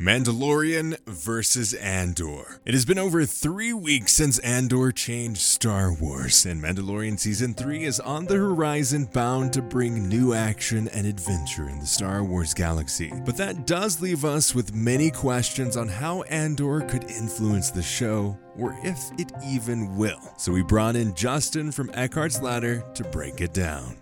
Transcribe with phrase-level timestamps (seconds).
[0.00, 2.60] Mandalorian versus Andor.
[2.64, 7.82] It has been over three weeks since Andor changed Star Wars, and Mandalorian Season 3
[7.82, 12.54] is on the horizon, bound to bring new action and adventure in the Star Wars
[12.54, 13.12] galaxy.
[13.26, 18.38] But that does leave us with many questions on how Andor could influence the show,
[18.56, 20.20] or if it even will.
[20.36, 23.96] So we brought in Justin from Eckhart's Ladder to break it down.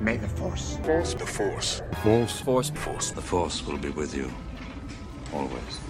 [0.00, 0.76] May the Force.
[0.82, 1.14] Force.
[1.14, 1.82] The Force.
[2.02, 2.40] Force.
[2.40, 2.70] Force.
[2.70, 3.10] Force.
[3.12, 4.28] The Force will be with you.
[5.34, 5.80] Always.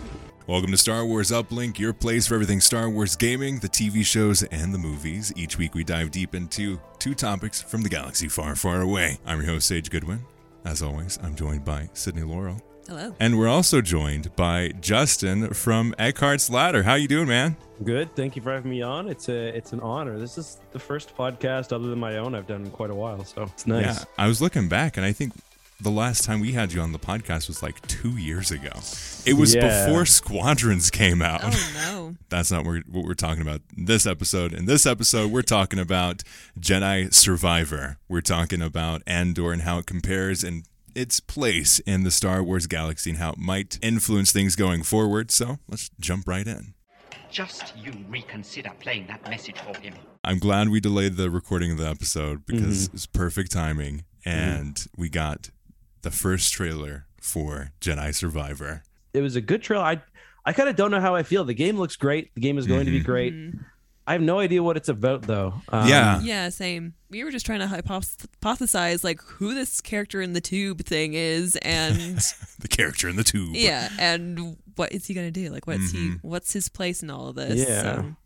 [0.46, 4.42] Welcome to Star Wars Uplink, your place for everything Star Wars gaming, the TV shows,
[4.44, 5.34] and the movies.
[5.36, 9.18] Each week we dive deep into two topics from the galaxy far, far away.
[9.26, 10.24] I'm your host, Sage Goodwin.
[10.64, 12.62] As always, I'm joined by Sydney Laurel.
[12.86, 13.14] Hello.
[13.20, 16.82] And we're also joined by Justin from Eckhart's Ladder.
[16.82, 17.56] How you doing, man?
[17.82, 18.16] Good.
[18.16, 19.08] Thank you for having me on.
[19.08, 20.18] It's a it's an honor.
[20.18, 23.24] This is the first podcast other than my own I've done in quite a while,
[23.24, 23.84] so it's nice.
[23.84, 25.34] Yeah, I was looking back, and I think
[25.80, 28.70] the last time we had you on the podcast was like two years ago.
[29.26, 29.86] It was Yeah.
[29.86, 31.40] before Squadrons came out.
[31.44, 32.16] Oh no.
[32.28, 34.52] That's not what we're, talking about this episode.
[34.52, 36.22] In this episode, we're talking about
[36.58, 37.98] Jedi Survivor.
[38.08, 42.66] We're talking about Andor and how it compares and its place in the Star Wars
[42.66, 45.30] galaxy and how it might influence things going forward.
[45.30, 46.74] So let's jump right in.
[47.30, 49.94] Just you reconsider playing that message for him.
[50.22, 52.96] I'm glad we delayed the recording of the episode because Mm-hmm.
[52.96, 55.50] it's perfect timing and we got
[56.04, 58.82] the first trailer for Jedi Survivor.
[59.12, 59.84] It was a good trailer.
[59.84, 60.00] I
[60.46, 61.44] I kind of don't know how I feel.
[61.44, 62.34] The game looks great.
[62.34, 63.04] The game is going to be Mhm.
[63.04, 63.34] great.
[64.06, 65.54] I have no idea what it's about though.
[65.70, 66.20] Um, Yeah.
[66.20, 66.92] Yeah, same.
[67.08, 71.56] We were just trying to hypothesize like who this character in the tube thing is,
[71.62, 72.18] and
[72.58, 73.54] The character in the tube.
[73.56, 75.48] yeah, and what is he gonna do?
[75.50, 75.98] Like, what's he?
[76.10, 76.18] Mhm.
[76.22, 77.66] What's his place in all of this?
[77.66, 77.82] Yeah.
[77.82, 78.16] So,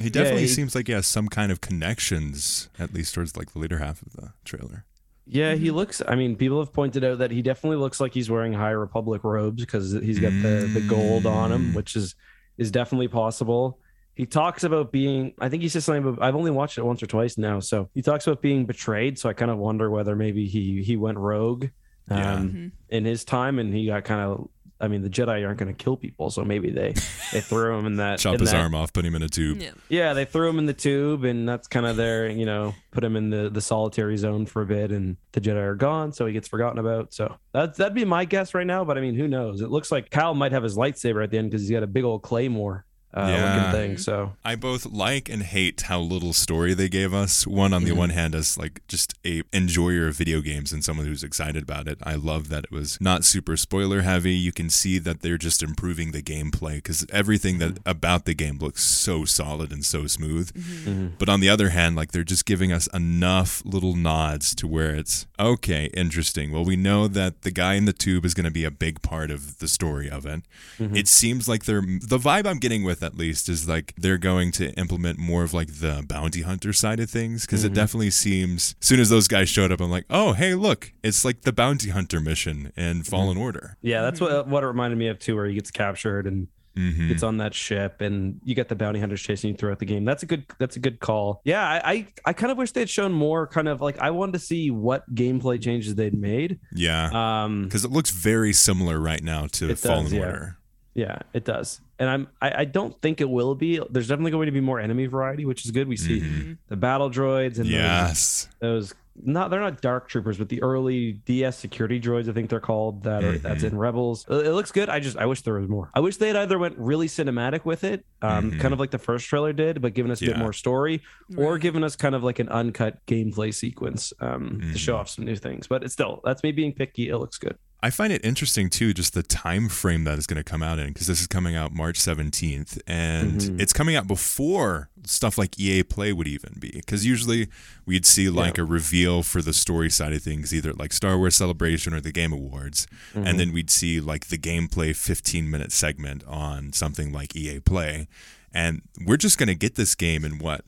[0.00, 3.52] He definitely he- seems like he has some kind of connections, at least towards like
[3.52, 4.84] the later half of the trailer.
[5.26, 5.76] Yeah, he Mm-hmm.
[5.76, 6.02] looks.
[6.06, 9.24] I mean, people have pointed out that he definitely looks like he's wearing High Republic
[9.24, 11.74] robes because he's got the the gold on him, Mm.
[11.74, 12.14] which is
[12.58, 13.78] is definitely possible.
[14.14, 15.32] He talks about being.
[15.40, 16.04] I think he says something.
[16.06, 19.18] About, I've only watched it once or twice now, so he talks about being betrayed.
[19.18, 21.64] So I kind of wonder whether maybe he he went rogue
[22.10, 22.36] um, Yeah.
[22.38, 22.70] Mhm.
[22.90, 24.48] in his time, and he got kind of.
[24.80, 26.92] I mean, the Jedi aren't going to kill people, so maybe they
[27.32, 28.18] they threw him in that.
[28.18, 29.60] Chop in his that- arm off, put him in a tube.
[29.60, 29.70] yeah.
[29.88, 33.04] yeah, they threw him in the tube, and that's kind of their, you know, put
[33.04, 36.26] him in the the solitary zone for a bit, and the Jedi are gone, so
[36.26, 37.14] he gets forgotten about.
[37.14, 38.84] So that's that'd be my guess right now.
[38.84, 39.60] But I mean, who knows?
[39.60, 41.86] It looks like Kyle might have his lightsaber at the end because he's got a
[41.88, 42.84] big old claymore
[43.16, 43.56] uh, Yeah.
[43.56, 43.98] looking thing.
[43.98, 47.46] So I both like and hate how little story they gave us.
[47.46, 47.96] One on the Mhm.
[47.96, 51.86] one hand as like just a enjoyer of video games and someone who's excited about
[51.86, 51.98] it.
[52.02, 54.34] I love that it was not super spoiler heavy.
[54.34, 58.58] You can see that they're just improving the gameplay cuz everything that about the game
[58.58, 60.50] looks so solid and so smooth.
[60.54, 61.12] mhm.
[61.18, 64.94] But on the other hand, like they're just giving us enough little nods to where
[64.94, 66.50] it's okay, interesting.
[66.50, 69.02] Well, we know that the guy in the tube is going to be a big
[69.02, 70.42] part of the story of it.
[70.80, 70.96] Mhm.
[70.96, 74.50] It seems like they're the vibe I'm getting with at least is like they're going
[74.52, 78.74] to implement more of like the bounty hunter side of things because it definitely seems.
[78.80, 81.52] As soon as those guys showed up, I'm like, oh hey, look, it's like the
[81.52, 83.76] bounty hunter mission in Fallen Order.
[83.82, 87.06] yeah, that's what what it reminded me of too, where he gets captured and hmm
[87.06, 90.04] gets on that ship, and you get the bounty hunters chasing you throughout the game.
[90.04, 91.40] That's a good that's a good call.
[91.44, 93.46] Yeah, I I, I kind of wish they'd shown more.
[93.46, 96.58] Kind of like I wanted to see what gameplay changes they'd made.
[96.74, 97.10] Yeah,
[97.44, 100.20] Um, because it looks very similar right now to It does, Fallen yeah.
[100.26, 100.56] Order.
[100.94, 101.80] Yeah, it does.
[101.98, 103.80] And I'm I, I don't think it will be.
[103.90, 105.88] There's definitely going to be more enemy variety, which is good.
[105.88, 106.58] We see Mhm.
[106.68, 108.48] the battle droids and those- Yes.
[108.60, 112.58] those, not they're not dark troopers, but the early DS security droids, I think they're
[112.60, 114.24] called that are that's in Rebels.
[114.28, 114.88] It, it looks good.
[114.88, 115.90] I just I wish there was more.
[115.94, 118.60] I wish they had either went really cinematic with it, um, Mhm.
[118.60, 121.00] kind of like the first trailer did, but given us a bit more story,
[121.36, 121.60] or Right.
[121.60, 124.98] given us kind of like an uncut gameplay sequence um, to show Mhm.
[124.98, 125.66] off some new things.
[125.68, 127.08] But it's still that's me being picky.
[127.08, 127.56] It looks good.
[127.86, 130.78] I find it interesting too, just the time frame that is going to come out
[130.78, 133.60] in, because this is coming out March 17th, and Mhm.
[133.60, 136.70] it's coming out before stuff like EA Play would even be.
[136.70, 137.48] Because usually
[137.84, 141.36] we'd see like a reveal for the story side of things, either like Star Wars
[141.36, 143.26] Celebration or the Game Awards, Mm-hmm.
[143.26, 148.08] and then we'd see like the gameplay 15 minute segment on something like EA Play,
[148.52, 150.64] and we're just going to get this game in what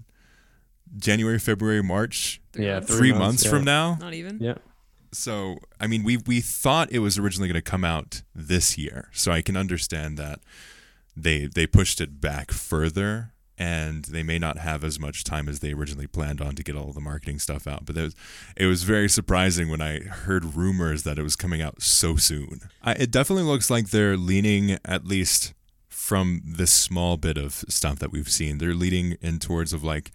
[0.98, 3.50] January, February, March, Yeah, three, months, yeah.
[3.50, 3.96] from now.
[4.00, 4.38] Not even.
[4.40, 4.56] Yeah.
[5.12, 9.08] So, I mean, we we thought it was originally going to come out this year,
[9.12, 10.40] so I can understand that
[11.16, 15.60] they they pushed it back further, and they may not have as much time as
[15.60, 17.86] they originally planned on to get all the marketing stuff out.
[17.86, 18.14] But it was
[18.56, 22.60] it was very surprising when I heard rumors that it was coming out so soon.
[22.82, 25.54] I, it definitely looks like they're leaning at least
[25.88, 28.58] from this small bit of stuff that we've seen.
[28.58, 30.12] They're leading in towards of like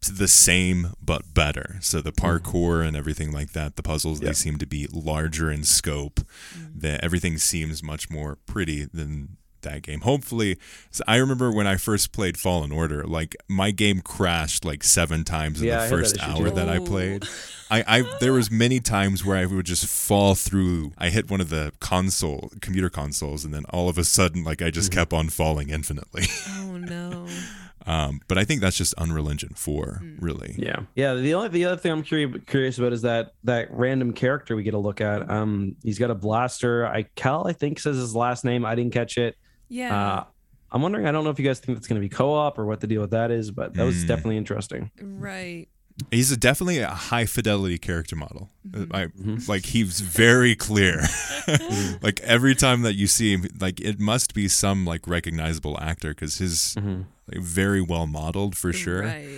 [0.00, 1.76] the same but better.
[1.80, 2.26] So the mm-hmm.
[2.26, 6.20] parkour and everything like that, the puzzles they seem to be larger in scope.
[6.54, 6.78] Mm-hmm.
[6.80, 10.00] That everything seems much more pretty than that game.
[10.00, 10.58] Hopefully,
[10.90, 15.24] so I remember when I first played Fallen Order, like my game crashed like seven
[15.24, 16.54] times in Yeah, I the had that first issue hour too.
[16.54, 16.84] that I Oh.
[16.84, 17.24] played.
[17.70, 20.92] I, I there was many times where I would just fall through.
[20.96, 24.62] I hit one of the console computer consoles, and then all of a sudden, like
[24.62, 25.00] I just mm-hmm.
[25.00, 26.26] kept on falling infinitely.
[26.60, 27.26] Oh no.
[27.88, 30.54] Um, but I think that's just Unreal Engine 4, really.
[30.58, 31.14] Yeah, yeah.
[31.14, 34.62] The only the other thing I'm curious curious about is that that random character we
[34.62, 35.30] get to look at.
[35.30, 36.86] Um, he's got a blaster.
[36.86, 38.64] I Cal I think says his last name.
[38.66, 39.36] I didn't catch it.
[39.68, 39.96] Yeah.
[40.18, 40.24] Uh,
[40.70, 41.06] I'm wondering.
[41.06, 42.86] I don't know if you guys think that's going to be co-op or what the
[42.86, 44.08] deal with that is, but that was Mm.
[44.08, 44.90] definitely interesting.
[45.00, 45.66] right.
[46.12, 48.50] He's a, definitely a high fidelity character model.
[48.72, 49.48] Uh, I, Mhm.
[49.48, 51.00] Like he's very clear.
[52.02, 56.10] like every time that you see him, like it must be some like recognizable actor
[56.10, 57.06] because his Mhm.
[57.32, 59.02] Like, very well modeled for sure.
[59.02, 59.28] Right.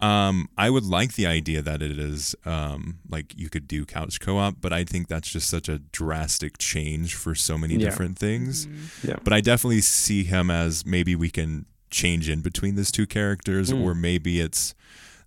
[0.00, 4.18] Um, I would like the idea that it is um like you could do couch
[4.20, 7.88] co-op, but I think that's just such a drastic change for so many Yeah.
[7.90, 8.66] different things.
[8.66, 9.08] Mhm.
[9.08, 9.16] Yeah.
[9.22, 13.70] But I definitely see him as maybe we can change in between these two characters,
[13.70, 13.80] Mm.
[13.82, 14.74] or maybe it's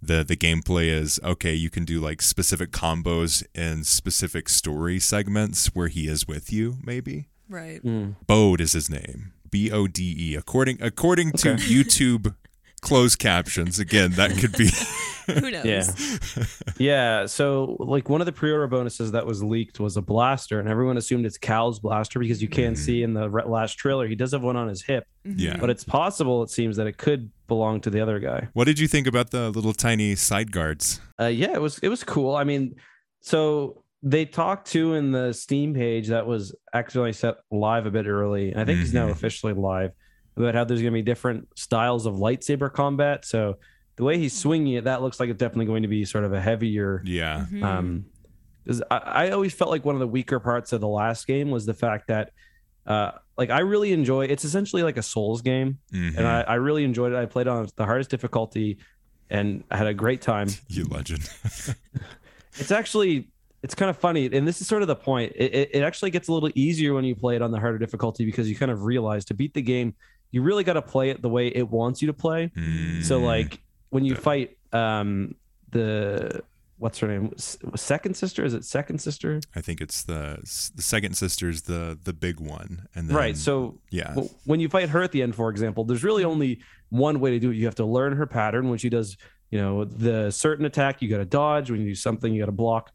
[0.02, 1.56] the the gameplay is okay.
[1.56, 6.80] You can do like specific combos in specific story segments where he is with you.
[6.84, 7.82] Maybe Right.
[7.82, 8.16] Mm.
[8.28, 9.32] Bode is his name.
[9.52, 10.36] B O D E.
[10.36, 11.64] According according to Okay.
[11.64, 12.36] YouTube
[12.82, 13.80] closed captions.
[13.80, 14.70] Again, that could be.
[15.40, 15.66] Who knows?
[15.66, 16.44] Yeah.
[16.78, 17.26] Yeah.
[17.26, 20.98] So, like, one of the pre-order bonuses that was leaked was a blaster, and everyone
[20.98, 22.78] assumed it's Cal's blaster because you can Mhm.
[22.78, 25.34] see in the re- last trailer he does have one on his hip, Mhm.
[25.40, 25.58] Yeah.
[25.58, 28.50] but it's possible it seems that it could belong to the other guy.
[28.54, 31.02] What did you think about the little tiny side guards?
[31.20, 32.36] Uh, yeah, it was it was cool.
[32.36, 32.76] I mean,
[33.20, 38.06] so they talked to in the Steam page that was actually set live a bit
[38.08, 39.12] early, and I think he's now Mhm.
[39.12, 39.92] officially live
[40.38, 43.26] about how there's going to be different styles of lightsaber combat.
[43.26, 43.58] So
[43.96, 46.34] the way he's swinging it, that looks like it's definitely going to be sort of
[46.34, 47.02] a heavier.
[47.06, 47.46] Yeah.
[47.52, 47.64] Mhm.
[47.64, 48.06] Um,
[48.68, 51.50] 'cause I, I always felt like one of the weaker parts of the last game
[51.50, 52.32] was the fact that,
[52.86, 54.26] uh, like I really enjoy.
[54.26, 56.18] It's essentially like a Souls game, Mhm.
[56.18, 57.16] and I, I really enjoyed it.
[57.18, 58.78] I played on the hardest difficulty,
[59.32, 60.50] and I had a great time.
[60.68, 61.28] you legend.
[62.58, 63.28] It's actually
[63.66, 65.34] it's kind of funny, and this is sort of the point.
[65.36, 67.80] It, it, it actually gets a little easier when you play it on the harder
[67.80, 69.96] difficulty because you kind of realize to beat the game,
[70.32, 72.52] you really got to play it the way it wants you to play.
[73.02, 73.24] So Mm.
[73.26, 73.60] like
[73.90, 75.36] when you fight um
[75.72, 76.42] the
[76.78, 77.32] what's her name
[77.76, 80.40] second sister is it second sister I think it's the
[80.76, 84.68] the second sister's the the big one, and then, right so yeah, w- when you
[84.70, 86.60] fight her at the end for example there's really only
[86.90, 89.16] one way to do it you have to learn her pattern when she does
[89.52, 92.48] you know the certain attack you got to dodge when you do something you got
[92.48, 92.92] to block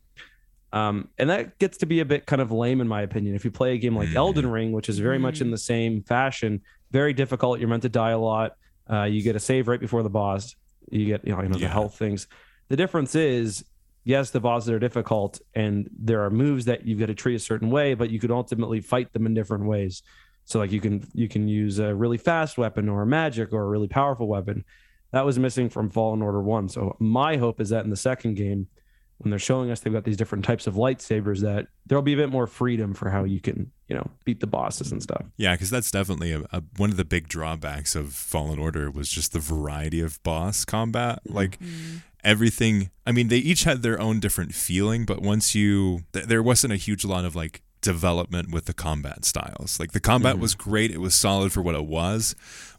[0.72, 3.34] um, and that gets to be a bit kind of lame in my opinion.
[3.34, 6.02] If you play a game like elden ring which is very much in the same
[6.02, 6.60] fashion
[6.92, 7.60] very difficult.
[7.60, 8.56] You're meant to die a lot.
[8.90, 10.56] Uh, you get a save right before the boss.
[10.90, 11.68] You get you know, you know the Yeah.
[11.68, 12.26] health things.
[12.68, 13.64] The difference is
[14.04, 17.38] yes the bosses are difficult and there are moves that you've got to treat a
[17.38, 20.02] certain way but you could ultimately fight them in different ways.
[20.46, 23.62] So like you can you can use a really fast weapon or a magic or
[23.62, 24.64] a really powerful weapon.
[25.12, 28.34] That was missing from fallen order 1 so my hope is that in the second
[28.34, 28.66] game
[29.20, 32.16] when they're showing us they've got these different types of lightsabers that there'll be a
[32.16, 35.54] bit more freedom for how you can you know beat the bosses and stuff yeah,
[35.54, 39.32] because that's definitely a, a, one of the big drawbacks of Fallen Order was just
[39.32, 41.20] the variety of boss combat.
[41.26, 41.58] Like
[42.22, 42.90] everything.
[43.06, 46.72] I mean, they each had their own different feeling, but once you, th- there wasn't
[46.72, 49.80] a huge lot of like development with the combat styles.
[49.80, 52.34] Like the combat was great; it was solid for what it was,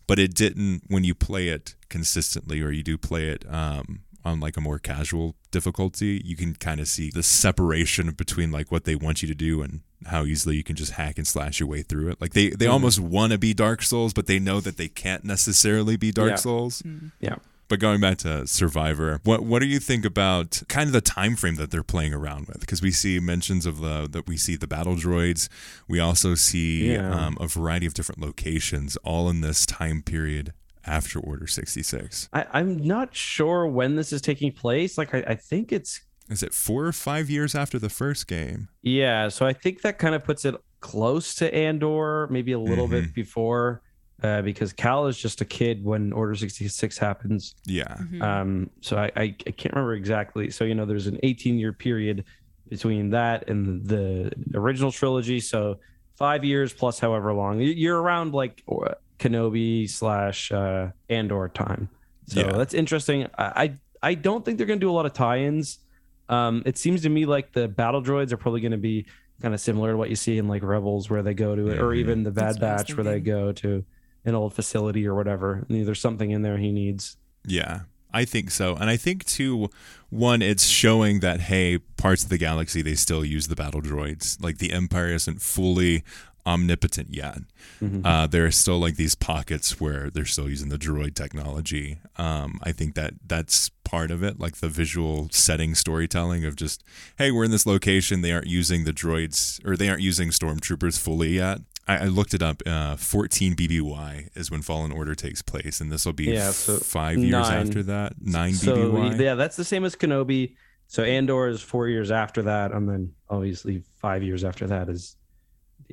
[0.07, 4.39] but it didn't when you play it consistently or you do play it um, on
[4.39, 6.21] like a more casual difficulty.
[6.23, 9.61] You can kind of see the separation between like what they want you to do
[9.61, 12.19] and how easily you can just hack and slash your way through it.
[12.21, 15.23] Like they they almost want to be Dark Souls, but they know that they can't
[15.23, 16.35] necessarily be Dark Yeah.
[16.37, 16.81] Souls.
[17.19, 17.35] yeah
[17.67, 21.35] But going back to Survivor, what what do you think about kind of the time
[21.35, 22.59] frame that they're playing around with?
[22.59, 25.47] Because we see mentions of the that we see the battle droids,
[25.87, 27.13] we also see Yeah.
[27.27, 30.53] um, a variety of different locations, all in this time period
[30.85, 32.27] after Order sixty six.
[32.33, 36.43] I, i'm not sure when this is taking place like I, I think it's Is
[36.43, 38.69] it four or five years after the first game?
[38.81, 42.85] Yeah, so I think that kind of puts it close to Andor, maybe a little
[42.87, 43.05] Mm-hmm.
[43.07, 43.81] bit before,
[44.23, 47.53] uh, because Cal is just a kid when Order sixty six happens.
[47.65, 48.21] Yeah, Mhm.
[48.21, 50.49] Um, so I, I I can't remember exactly.
[50.49, 52.23] So you know, there's an eighteen year period
[52.69, 55.39] between that and the original trilogy.
[55.41, 55.79] So
[56.17, 61.87] five years plus however long You- you're around like or- Kenobi slash uh, Andor time.
[62.27, 62.51] So Yeah.
[62.57, 63.27] that's interesting.
[63.37, 63.63] I,
[64.01, 65.79] I I don't think they're gonna do a lot of tie-ins.
[66.27, 69.05] Um, it seems to me like the battle droids are probably going to be
[69.41, 71.77] kind of similar to what you see in like Rebels, where they go to it,
[71.79, 71.97] or Mhm.
[71.97, 73.83] even the Bad what Batch, where they go to
[74.23, 75.65] an old facility or whatever.
[75.67, 77.17] And there's something in there he needs.
[77.45, 77.81] yeah.
[78.13, 78.75] I think so.
[78.75, 79.69] And I think too
[80.09, 84.41] one it's showing that hey, parts of the galaxy they still use the battle droids.
[84.43, 86.03] Like the empire isn't fully
[86.45, 87.39] omnipotent yet.
[87.81, 88.05] Mm-hmm.
[88.05, 91.99] Uh, there are still like these pockets where they're still using the droid technology.
[92.17, 96.83] Um, I think that that's part of it, like the visual setting storytelling of just,
[97.17, 98.21] hey, we're in this location.
[98.21, 101.59] They aren't using the droids or they aren't using stormtroopers fully yet.
[101.87, 102.61] I, I looked it up.
[102.65, 106.77] Uh, 14 BBY is when Fallen Order takes place, and this will be Yeah, so
[106.77, 107.67] five years nine.
[107.67, 108.13] after that.
[108.21, 109.19] Nine so BBY.
[109.19, 110.55] yeah, that's the same as Kenobi.
[110.87, 115.15] So Andor is four years after that, and then obviously five years after that is,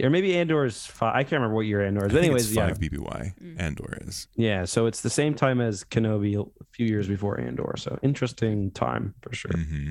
[0.03, 1.15] or maybe Andor is five.
[1.15, 2.13] I can't remember what year Andor is.
[2.13, 3.59] I But think anyways, it's yeah, BBY.
[3.59, 4.29] Andor is.
[4.37, 4.65] yeah.
[4.65, 7.75] So it's the same time as Kenobi, a few years before Andor.
[7.77, 9.51] So interesting time for sure.
[9.53, 9.91] hmm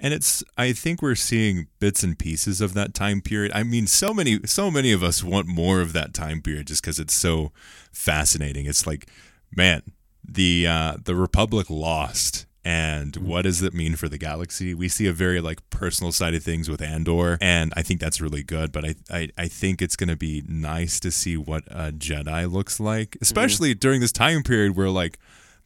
[0.00, 3.52] And it's I think we're seeing bits and pieces of that time period.
[3.54, 6.82] I mean, so many so many of us want more of that time period just
[6.82, 7.52] because it's so
[7.92, 8.66] fascinating.
[8.66, 9.06] It's like,
[9.54, 9.82] man,
[10.26, 12.46] the uh, the Republic lost.
[12.64, 13.26] And mm-hmm.
[13.26, 14.74] what does it mean for the galaxy?
[14.74, 18.20] We see a very like personal side of things with Andor, and I think that's
[18.20, 18.70] really good.
[18.72, 22.78] But I I, I think it's gonna be nice to see what a Jedi looks
[22.78, 23.22] like, mm-hmm.
[23.22, 25.18] especially during this time period where like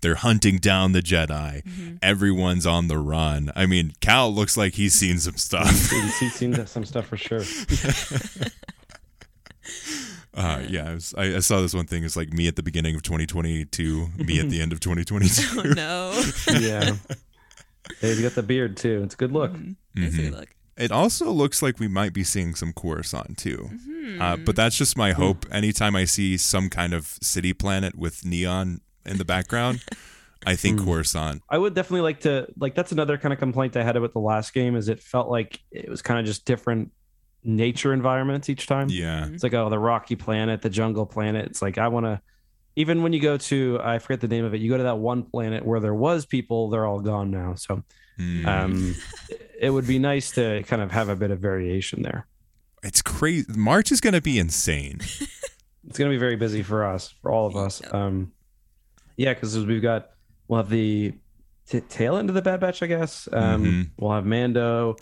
[0.03, 1.65] they're hunting down the Jedi.
[1.65, 1.97] Mm-hmm.
[2.03, 3.51] Everyone's on the run.
[3.57, 5.91] I mean, Cal looks like he's seen some stuff.
[5.91, 7.43] He's he's seen some stuff for sure.
[10.35, 12.05] Uh, yeah, I, was, I, I saw this one thing.
[12.05, 15.61] It's like me at the beginning of 2022, me at the end of 2022.
[15.61, 16.23] Oh no.
[16.61, 16.97] Yeah.
[18.01, 19.03] Hey, he's got the beard too.
[19.05, 19.53] It's a good look.
[19.95, 20.49] That's a good look.
[20.77, 23.71] It also looks like we might be seeing some Coruscant too.
[24.21, 25.47] Uh, but that's just my hope.
[25.53, 29.85] Anytime I see some kind of city planet with neon in the background,
[30.45, 31.43] I think Coruscant.
[31.49, 34.21] I would definitely like to like that's another kind of complaint I had about the
[34.21, 36.91] last game is it felt like it was kind of just different
[37.45, 38.89] nature environments each time.
[38.91, 39.27] Yeah.
[39.29, 41.47] It's like oh the rocky planet, the jungle planet.
[41.47, 42.21] It's like I want to
[42.77, 44.99] even when you go to I forget the name of it, you go to that
[44.99, 47.55] one planet where there was people, they're all gone now.
[47.55, 47.83] So
[48.19, 48.47] Mm.
[48.47, 48.95] um
[49.61, 52.27] it would be nice to kind of have a bit of variation there.
[52.85, 53.45] it's crazy.
[53.57, 55.01] March is going to be insane.
[55.87, 57.83] It's going to be very busy for us, for all of us.
[57.93, 58.33] Um
[59.17, 60.11] yeah, cuz we've got
[60.49, 61.13] we'll have the
[61.69, 63.29] t- tail end of the Bad Batch, I guess.
[63.33, 63.91] Um Mhm.
[63.99, 64.97] we'll have Mando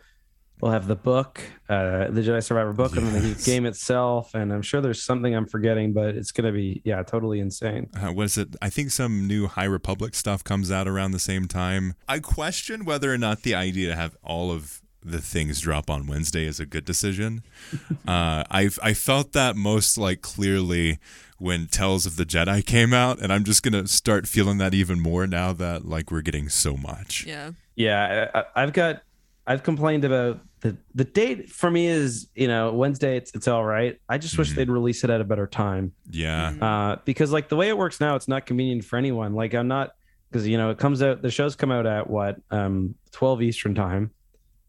[0.63, 4.33] We'll have the book, uh, the Jedi Survivor book, and then the game itself.
[4.35, 7.91] And I'm sure there's something I'm forgetting, but it's going to be, yeah, totally insane.
[8.01, 8.55] uh, what is it?
[8.63, 11.95] I think some new High Republic stuff comes out around the same time.
[12.09, 16.07] I question whether or not the idea to have all of the things drop on
[16.07, 17.43] Wednesday is a good decision.
[18.07, 21.01] uh, I I felt that most like clearly
[21.39, 25.01] when Tales of the Jedi came out, and I'm just gonna start feeling that even
[25.01, 27.25] more now that like we're getting so much.
[27.27, 27.51] Yeah.
[27.75, 29.03] Yeah, I, I- I've got,
[29.45, 33.17] I've complained about the the date for me is, you know, Wednesday.
[33.17, 33.99] It's it's all right.
[34.09, 35.93] I just wish they'd release it at a better time.
[36.11, 39.35] Yeah, uh, because like the way it works now, it's not convenient for anyone.
[39.35, 39.91] Like I'm not
[40.31, 41.21] because you know it comes out.
[41.21, 44.13] The shows come out at what um 12 Eastern time,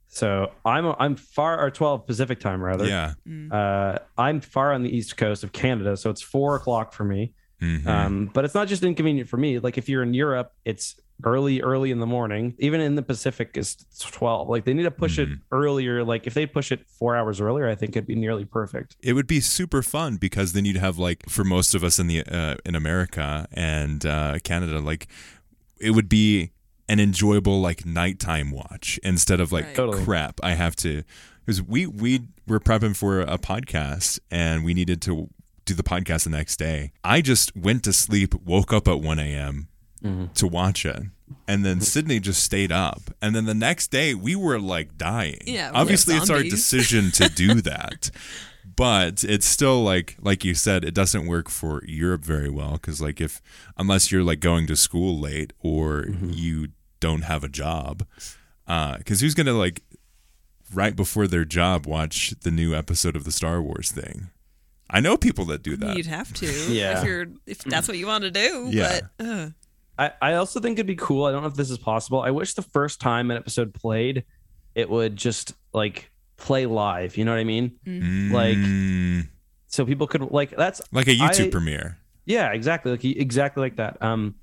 [0.07, 2.85] so I'm I'm far or 12 Pacific time rather.
[2.85, 3.13] yeah.
[3.51, 7.33] Uh, I'm far on the east coast of Canada, so it's four o'clock for me.
[7.61, 7.85] Mhm.
[7.87, 9.59] Um, but it's not just inconvenient for me.
[9.59, 12.55] Like if you're in Europe, it's early, early in the morning.
[12.59, 14.49] Even in the Pacific, is 12.
[14.49, 16.03] Like they need to push it earlier.
[16.03, 18.95] Like if they push it four hours earlier, I think it'd be nearly perfect.
[19.01, 22.07] it would be super fun because then you'd have like for most of us in
[22.07, 25.07] the uh, in America and uh, Canada, like
[25.79, 26.51] it would be
[26.89, 29.75] an enjoyable like nighttime watch instead of like Right.
[29.75, 30.03] Totally.
[30.03, 30.39] crap.
[30.43, 31.03] I have to
[31.45, 35.29] because we we were prepping for a podcast and we needed to
[35.65, 36.91] do the podcast the next day.
[37.05, 39.69] I just went to sleep, woke up at one a.m.
[40.35, 41.03] to watch it.
[41.47, 43.01] And then Sydney just stayed up.
[43.21, 45.39] And then the next day we were like dying.
[45.45, 48.11] Yeah, we're Obviously it's our decision to do that.
[48.75, 53.01] but it's still like like you said it doesn't work for Europe very well cuz
[53.01, 53.41] like if
[53.77, 56.69] unless you're like going to school late or you
[56.99, 58.05] don't have a job
[58.67, 59.81] uh cuz who's going to like
[60.73, 64.29] right before their job watch the new episode of the Star Wars thing.
[64.89, 65.97] I know people that do that.
[65.97, 66.45] You'd have to.
[66.71, 66.99] Yeah.
[66.99, 68.69] If you're if that's what you want to do.
[68.71, 69.01] Yeah.
[69.17, 69.49] But uh,
[69.97, 71.25] I, I also think it'd be cool.
[71.25, 72.21] I don't know if this is possible.
[72.21, 74.23] I wish the first time an episode played,
[74.75, 77.15] it would just like play live.
[77.17, 77.77] You know what I mean?
[78.33, 79.27] Like Mm,
[79.67, 81.97] so people could like that's like a YouTube I- premiere.
[82.25, 84.01] yeah exactly like exactly like that.
[84.01, 84.35] Um,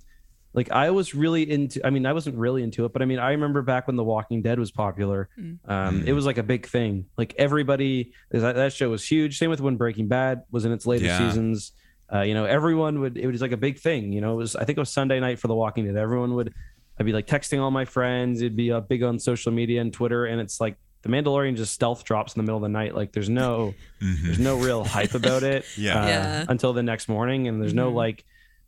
[0.53, 1.85] like I was really into.
[1.87, 4.03] I mean, I wasn't really into it, but I mean, I remember back when The
[4.05, 5.29] Walking Dead was popular.
[5.65, 7.07] Um, it was like a big thing.
[7.17, 9.39] Like everybody, that, that show was huge.
[9.39, 11.19] Same with when Breaking Bad was in its later Yeah.
[11.19, 11.71] seasons.
[12.13, 13.17] Uh, you know, everyone would.
[13.17, 14.13] It was like a big thing.
[14.13, 14.57] You know, it was.
[14.57, 15.97] I think it was Sunday night for The Walking Dead.
[15.97, 16.53] Everyone would.
[16.99, 18.41] I'd be like texting all my friends.
[18.43, 21.73] It'd be uh, big on social media and Twitter, and it's like the Mandalorian just
[21.73, 22.95] stealth drops in the middle of the night.
[22.95, 25.63] Like there's no, there's no real hype about it.
[25.65, 25.83] Mm-hmm.
[25.87, 26.03] Yeah.
[26.03, 26.45] uh, Yeah.
[26.49, 28.25] Until the next morning, and there's no like.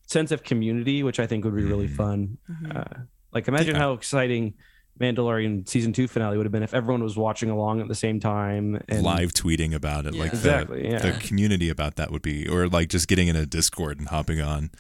[0.06, 2.36] sense of community, which I think would be really fun.
[2.74, 2.84] Uh,
[3.32, 3.80] like imagine Yeah.
[3.82, 4.54] how exciting
[5.00, 8.20] Mandalorian season two finale would have been if everyone was watching along at the same
[8.20, 10.14] time and live tweeting about it.
[10.14, 10.38] Like Yeah.
[10.38, 10.98] Exactly, the, yeah.
[10.98, 14.40] the community about that would be, or like just getting in a Discord and hopping
[14.40, 14.70] on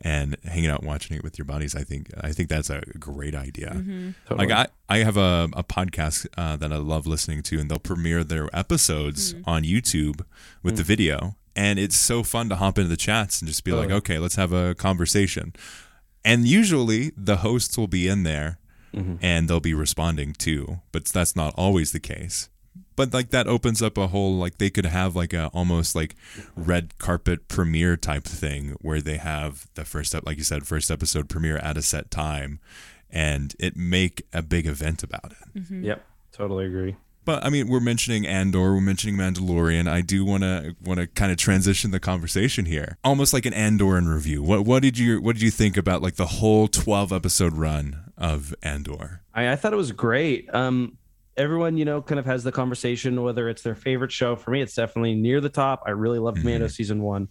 [0.00, 1.74] and hanging out and watching it with your buddies.
[1.74, 3.70] I think I think that's a great idea.
[3.70, 4.10] Mm-hmm.
[4.28, 4.48] Totally.
[4.48, 7.78] Like I, I have a, a podcast uh, that I love listening to, and they'll
[7.78, 9.48] premiere their episodes mm-hmm.
[9.48, 10.24] on YouTube
[10.62, 10.86] with the mm.
[10.86, 13.96] video, and it's so fun to hop into the chats and just be like, Oh.
[13.96, 15.54] okay, let's have a conversation.
[16.24, 18.58] And usually the hosts will be in there
[18.94, 19.16] Mm-hmm.
[19.22, 22.48] and they'll be responding too, but that's not always the case.
[22.94, 26.14] But like that opens up a whole like they could have like a almost like
[26.54, 30.90] red carpet premiere type thing where they have the first ep- like you said first
[30.90, 32.60] episode premiere at a set time
[33.10, 35.58] and it make a big event about it.
[35.58, 35.84] Mm-hmm.
[35.84, 36.96] Yep, totally agree.
[37.24, 39.88] But I mean, we're mentioning Andor, we're mentioning Mandalorian.
[39.88, 43.54] I do want to want to kind of transition the conversation here, almost like an
[43.54, 44.42] Andor in review.
[44.42, 48.11] What what did you what did you think about like the whole twelve episode run
[48.22, 49.20] of Andor?
[49.34, 50.48] I, I thought it was great.
[50.54, 50.96] Um,
[51.36, 54.36] everyone, you know, kind of has the conversation whether it's their favorite show.
[54.36, 55.82] For me, it's definitely near the top.
[55.86, 57.28] I really loved Mando season one.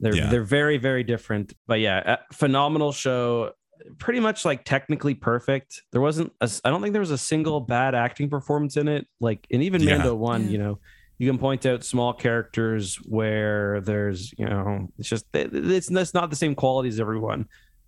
[0.00, 0.30] They're Yeah.
[0.30, 3.52] they're very very different, but yeah, a phenomenal show.
[3.98, 5.82] Pretty much like technically perfect.
[5.90, 9.06] There wasn't a, I don't think there was a single bad acting performance in it.
[9.20, 9.96] Like, and even Yeah.
[9.96, 10.50] Mando one, Yeah.
[10.50, 10.78] you know,
[11.16, 16.12] you can point out small characters where there's, you know, it's just it- it's that's
[16.14, 17.46] not the same quality as everyone.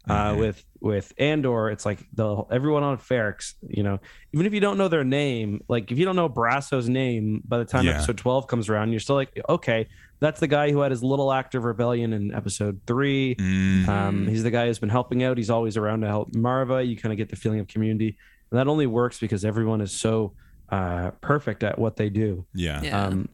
[0.09, 0.38] Uh, Mhm.
[0.38, 4.00] with with Andor, it's like the everyone on Ferrix, you know,
[4.32, 7.59] even if you don't know their name, like if you don't know Brasso's name, by
[7.59, 7.92] the time Yeah.
[7.92, 9.87] episode twelve comes around, you're still like, okay,
[10.18, 13.37] that's the guy who had his little act of rebellion in episode three.
[13.37, 15.37] Mm, Um, he's the guy who's been helping out.
[15.37, 16.85] He's always around to help Maarva.
[16.85, 18.16] You kind of get the feeling of community,
[18.50, 20.32] and that only works because everyone is so
[20.68, 22.44] uh, perfect at what they do.
[22.54, 22.82] yeah.
[22.82, 23.04] Yeah.
[23.06, 23.28] Um,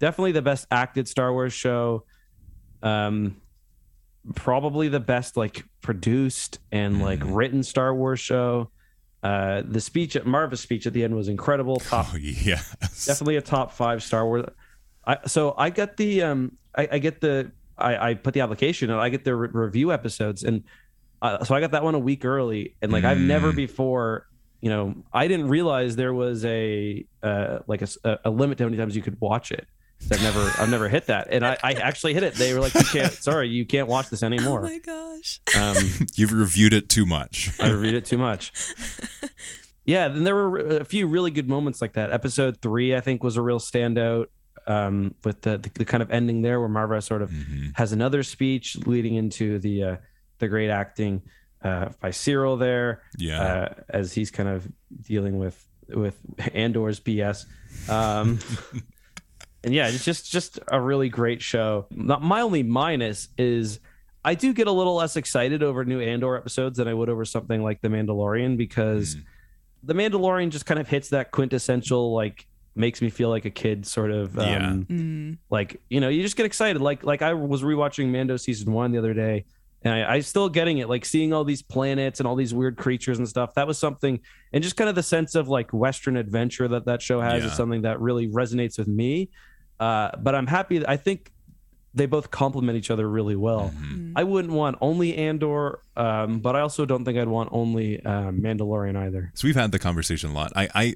[0.00, 2.04] definitely the best acted Star Wars show.
[2.82, 3.36] Um,
[4.34, 7.36] probably the best like produced and like Mhm.
[7.36, 8.70] written Star Wars show.
[9.22, 11.76] Uh, the speech at Maarva's speech at the end was incredible.
[11.76, 12.74] Top, Oh yes.
[13.06, 14.44] definitely a top five Star Wars.
[15.06, 18.90] I so I got the um I, I get the I, I put the application
[18.90, 20.62] and I get the re- review episodes and
[21.22, 23.56] uh, so I got that one a week early and like I've never Mm.
[23.56, 24.26] before
[24.60, 28.78] you know I didn't realize there was a uh like a limit to how many
[28.78, 29.66] times you could watch it.
[30.06, 32.34] So I've never I've never hit that and I, I actually hit it.
[32.34, 35.40] They were like you can't sorry you can't watch this anymore." oh my gosh.
[35.58, 35.76] Um,
[36.14, 37.50] You've reviewed it too much.
[37.60, 38.52] I read it too much.
[39.86, 42.10] Yeah, then there were a few really good moments like that.
[42.12, 44.26] Episode three, I think, was a real standout
[44.66, 47.72] um, with the, the, the kind of ending there where Maarva sort of Mhm.
[47.76, 49.96] has another speech leading into the uh,
[50.38, 51.20] the great acting
[51.62, 53.42] uh, by Syril there Yeah.
[53.42, 54.66] uh, as he's kind of
[55.02, 56.18] dealing with with
[56.54, 57.44] Andor's BS.
[57.90, 58.38] Um,
[59.64, 61.86] and yeah, it's just just a really great show.
[61.90, 63.80] Not- My only minus is
[64.24, 67.24] I do get a little less excited over new Andor episodes than I would over
[67.24, 69.16] something like The Mandalorian because
[69.82, 72.46] The Mandalorian just kind of hits that quintessential like
[72.76, 74.70] makes me feel like a kid sort of um, Yeah.
[74.96, 75.38] Mm.
[75.50, 78.90] like you know you just get excited like like i was rewatching mando season one
[78.90, 79.44] the other day
[79.82, 82.76] and I, I still getting it like seeing all these planets and all these weird
[82.76, 84.18] creatures and stuff that was something
[84.52, 87.50] and just kind of the sense of like western adventure that that show has Yeah.
[87.50, 89.28] is something that really resonates with me
[89.80, 91.30] uh but i'm happy that- i think
[91.96, 94.12] they both complement each other really well Mhm.
[94.16, 98.30] i wouldn't want only andor um but i also don't think i'd want only uh,
[98.32, 100.52] mandalorian either So we've had the conversation a lot.
[100.56, 100.94] I, I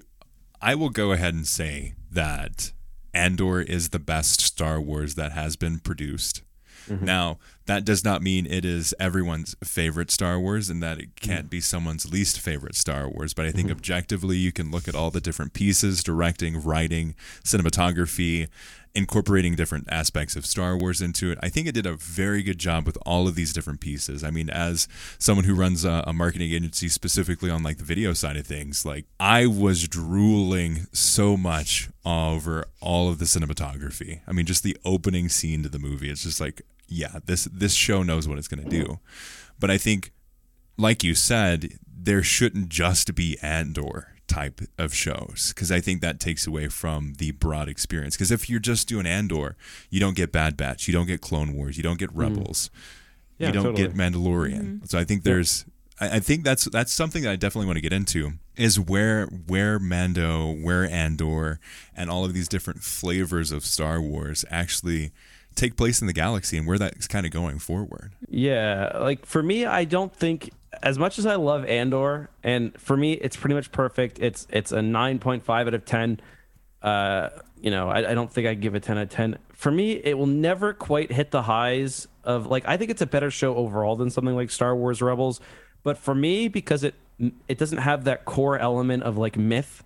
[0.60, 2.72] I will go ahead and say that
[3.14, 6.42] Andor is the best Star Wars that has been produced.
[6.90, 11.46] Now, that does not mean it is everyone's favorite Star Wars and that it can't
[11.46, 11.50] mm.
[11.50, 13.76] be someone's least favorite Star Wars, but I think mm-hmm.
[13.76, 18.48] objectively you can look at all the different pieces, directing, writing, cinematography,
[18.94, 21.38] incorporating different aspects of Star Wars into it.
[21.42, 24.24] I think it did a very good job with all of these different pieces.
[24.24, 28.14] I mean, as someone who runs a, a marketing agency specifically on like the video
[28.14, 34.20] side of things, like I was drooling so much over all of the cinematography.
[34.26, 36.08] I mean, just the opening scene to the movie.
[36.08, 38.98] It's just like, yeah, this this show knows what it's going to do.
[39.60, 40.12] But I think
[40.76, 46.20] like you said, there shouldn't just be Andor type of shows because I think that
[46.20, 48.14] takes away from the broad experience.
[48.14, 49.56] Because if you're just doing Andor,
[49.90, 52.20] you don't get Bad Batch, you don't get Clone Wars, you don't get mm-hmm.
[52.20, 52.70] Rebels,
[53.38, 53.88] Yeah, you don't totally.
[53.88, 54.62] get Mandalorian.
[54.62, 54.84] Mm-hmm.
[54.84, 55.64] So I think there's,
[56.00, 59.26] I, I think that's that's something that I definitely want to get into is where
[59.26, 61.58] where Mando, where Andor,
[61.96, 65.12] and all of these different flavors of Star Wars actually
[65.58, 68.12] take place in the galaxy and where that's kind of going forward.
[68.28, 70.50] Yeah, like for me, I don't think
[70.82, 74.18] as much as I love Andor, and for me, it's pretty much perfect.
[74.20, 76.20] It's it's a nine point five out of ten.
[76.82, 79.36] uh, you know, I, I don't think I'd give a 10 out of 10.
[79.52, 83.06] For me, it will never quite hit the highs of like I think it's a
[83.06, 85.40] better show overall than something like Star Wars Rebels.
[85.82, 86.94] But for me, because it
[87.48, 89.82] it doesn't have that core element of like myth,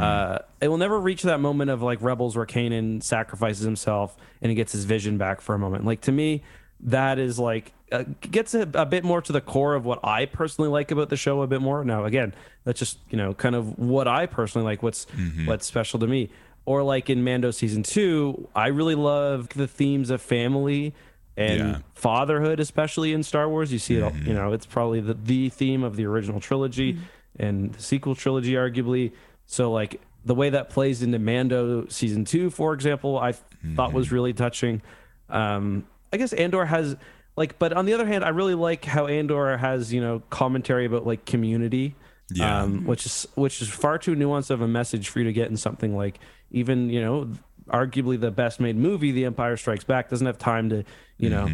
[0.00, 4.50] uh, it will never reach that moment of like Rebels where Kanan sacrifices himself and
[4.50, 5.84] he gets his vision back for a moment.
[5.84, 6.42] Like to me,
[6.80, 10.26] that is like uh, gets a, a bit more to the core of what I
[10.26, 11.84] personally like about the show a bit more.
[11.84, 14.82] Now, again, that's just you know kind of what I personally like.
[14.82, 15.06] What's
[15.46, 16.30] what's special to me,
[16.64, 20.94] or like in Mando season two, I really love the themes of family
[21.36, 21.78] and Yeah.
[21.94, 23.72] fatherhood, especially in Star Wars.
[23.72, 26.98] You see it, all, you know, it's probably the the theme of the original trilogy
[27.38, 29.12] and the sequel trilogy, arguably.
[29.46, 33.32] So like the way that plays into Mando season two, for example, I
[33.74, 34.82] thought was really touching.
[35.28, 36.96] Um, I guess Andor has
[37.36, 40.86] like, but on the other hand, I really like how Andor has you know commentary
[40.86, 41.94] about like community,
[42.30, 42.62] Yeah.
[42.62, 45.48] um, which is which is far too nuanced of a message for you to get
[45.50, 46.18] in something like
[46.50, 47.30] even you know
[47.68, 50.84] arguably the best made movie, The Empire Strikes Back, doesn't have time to
[51.18, 51.48] you know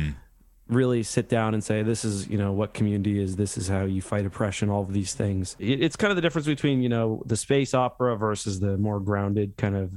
[0.75, 3.85] really sit down and say this is you know what community is this is how
[3.85, 5.57] you fight oppression all of these things.
[5.59, 9.01] It- it's kind of the difference between you know the space opera versus the more
[9.01, 9.93] grounded kind of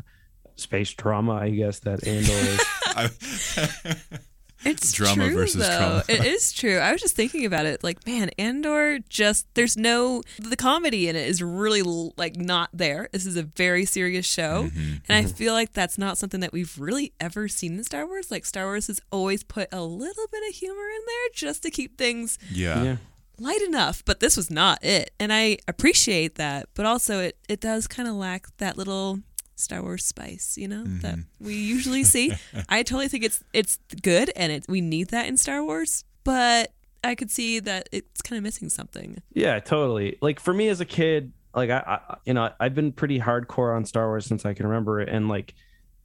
[0.57, 4.19] space drama i guess that andor is
[4.65, 5.77] It's Drama true, versus though.
[5.77, 6.03] trauma.
[6.07, 6.77] it is true.
[6.79, 7.83] I was just thinking about it.
[7.83, 11.81] Like, man, Andor just there's no the comedy in it is really
[12.17, 13.07] like not there.
[13.11, 14.93] This is a very serious show, Mm-hmm.
[15.07, 18.31] and I feel like that's not something that we've really ever seen in Star Wars.
[18.31, 21.69] Like Star Wars has always put a little bit of humor in there just to
[21.71, 22.83] keep things yeah.
[22.83, 22.95] yeah
[23.37, 24.03] light enough.
[24.05, 26.69] But this was not it, and I appreciate that.
[26.73, 29.19] But also, it it does kind of lack that little.
[29.55, 31.45] Star Wars spice, you know, that mm-hmm.
[31.45, 32.33] we usually see.
[32.69, 36.71] I totally think it's it's good and it we need that in Star Wars, but
[37.03, 39.21] I could see that it's kind of missing something.
[39.33, 42.91] yeah totally like for me as a kid like I, I you know i've been
[42.91, 45.53] pretty hardcore on star wars since i can remember it and like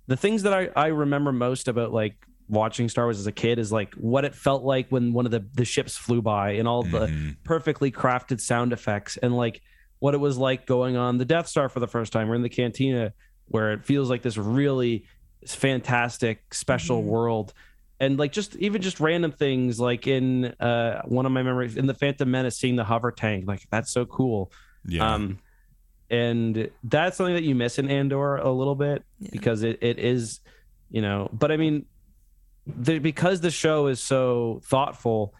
[0.06, 2.14] the things that i i remember most about like
[2.48, 5.32] watching star wars as a kid is like what it felt like when one of
[5.32, 7.30] the the ships flew by and all the mm-hmm.
[7.44, 9.60] perfectly crafted sound effects and like
[9.98, 12.42] what it was like going on the death star for the first time or in
[12.42, 13.12] the cantina
[13.50, 15.04] where it feels like this really
[15.46, 17.52] fantastic special world
[17.98, 21.86] and like just even just random things like in uh one of my memories in
[21.86, 24.50] the phantom menace seeing the hover tank like that's so cool
[24.86, 25.14] Yeah.
[25.14, 25.38] um
[26.10, 29.30] and that's something that you miss in andor a little bit Yeah.
[29.32, 30.40] because it, it is
[30.90, 31.86] you know but i mean
[32.66, 35.34] the, because the show is so thoughtful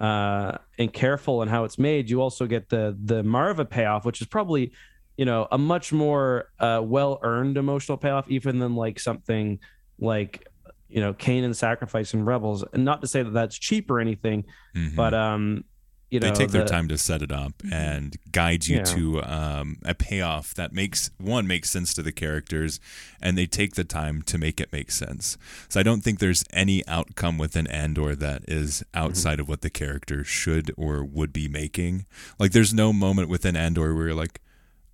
[0.00, 4.20] uh and careful in how it's made you also get the the maarva payoff which
[4.20, 4.72] is probably
[5.16, 9.58] you know a much more uh well earned emotional payoff even than like something
[9.98, 10.46] like
[10.88, 12.64] you know Kanan sacrifice and rebels.
[12.72, 14.94] And not to say that that's cheap or anything Mhm.
[14.96, 15.64] but um
[16.10, 19.78] you know they take their time to set it up and guide you to um,
[19.84, 22.78] a payoff that makes one makes sense to the characters
[23.20, 25.36] and they take the time to make it make sense.
[25.68, 29.70] So i don't think there's any outcome within andor that is outside of what the
[29.70, 32.04] character should or would be making.
[32.38, 34.40] Like there's no moment within andor where you're like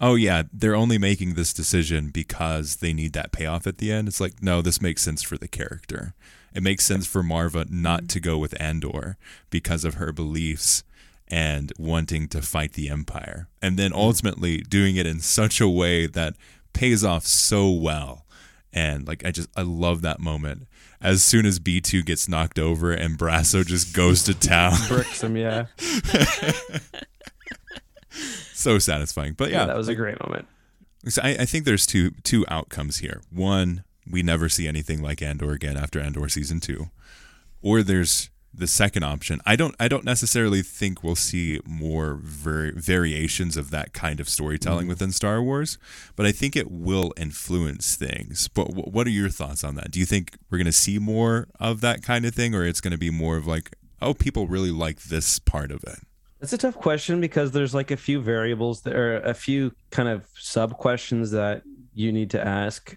[0.01, 4.09] oh yeah they're only making this decision because they need that payoff at the end.
[4.09, 6.15] It's like no this makes sense for the character.
[6.55, 9.17] It makes sense for maarva not to go with andor
[9.51, 10.83] because of her beliefs
[11.29, 13.49] and wanting to fight the empire.
[13.63, 13.99] And then hmm.
[13.99, 16.35] ultimately doing it in such a way that
[16.73, 18.27] pays off so well.
[18.73, 20.67] And like i just i love that moment.
[21.03, 24.77] As soon as b2 gets knocked over and brasso just goes to town.
[24.89, 25.67] Bricks him yeah
[28.61, 30.46] so satisfying but yeah, yeah that was a great moment
[31.07, 33.23] So I, I think there's two two outcomes here.
[33.31, 36.90] One, we never see anything like Andor again after Andor season two,
[37.62, 39.40] or there's the second option.
[39.46, 44.29] I don't I don't necessarily think we'll see more ver- variations of that kind of
[44.29, 44.88] storytelling mm-hmm.
[44.90, 45.79] within Star Wars,
[46.16, 48.49] but I think it will influence things.
[48.49, 49.90] But w- what are your thoughts on that?
[49.90, 52.81] Do you think we're going to see more of that kind of thing, or it's
[52.81, 56.01] going to be more of like, oh, people really like this part of it?
[56.42, 60.26] It's a tough question because there's like a few variables there, a few kind of
[60.35, 61.62] sub questions that
[61.94, 62.96] you need to ask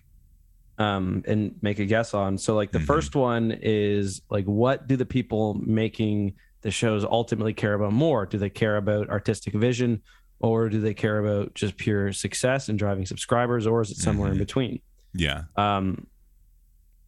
[0.77, 2.37] um, and make a guess on.
[2.37, 7.53] So, like, the first one is like, what do the people making the shows ultimately
[7.53, 8.25] care about more?
[8.25, 10.01] Do they care about artistic vision
[10.39, 14.31] or do they care about just pure success and driving subscribers, or is it somewhere
[14.31, 14.81] in between?
[15.13, 16.07] Yeah, Um,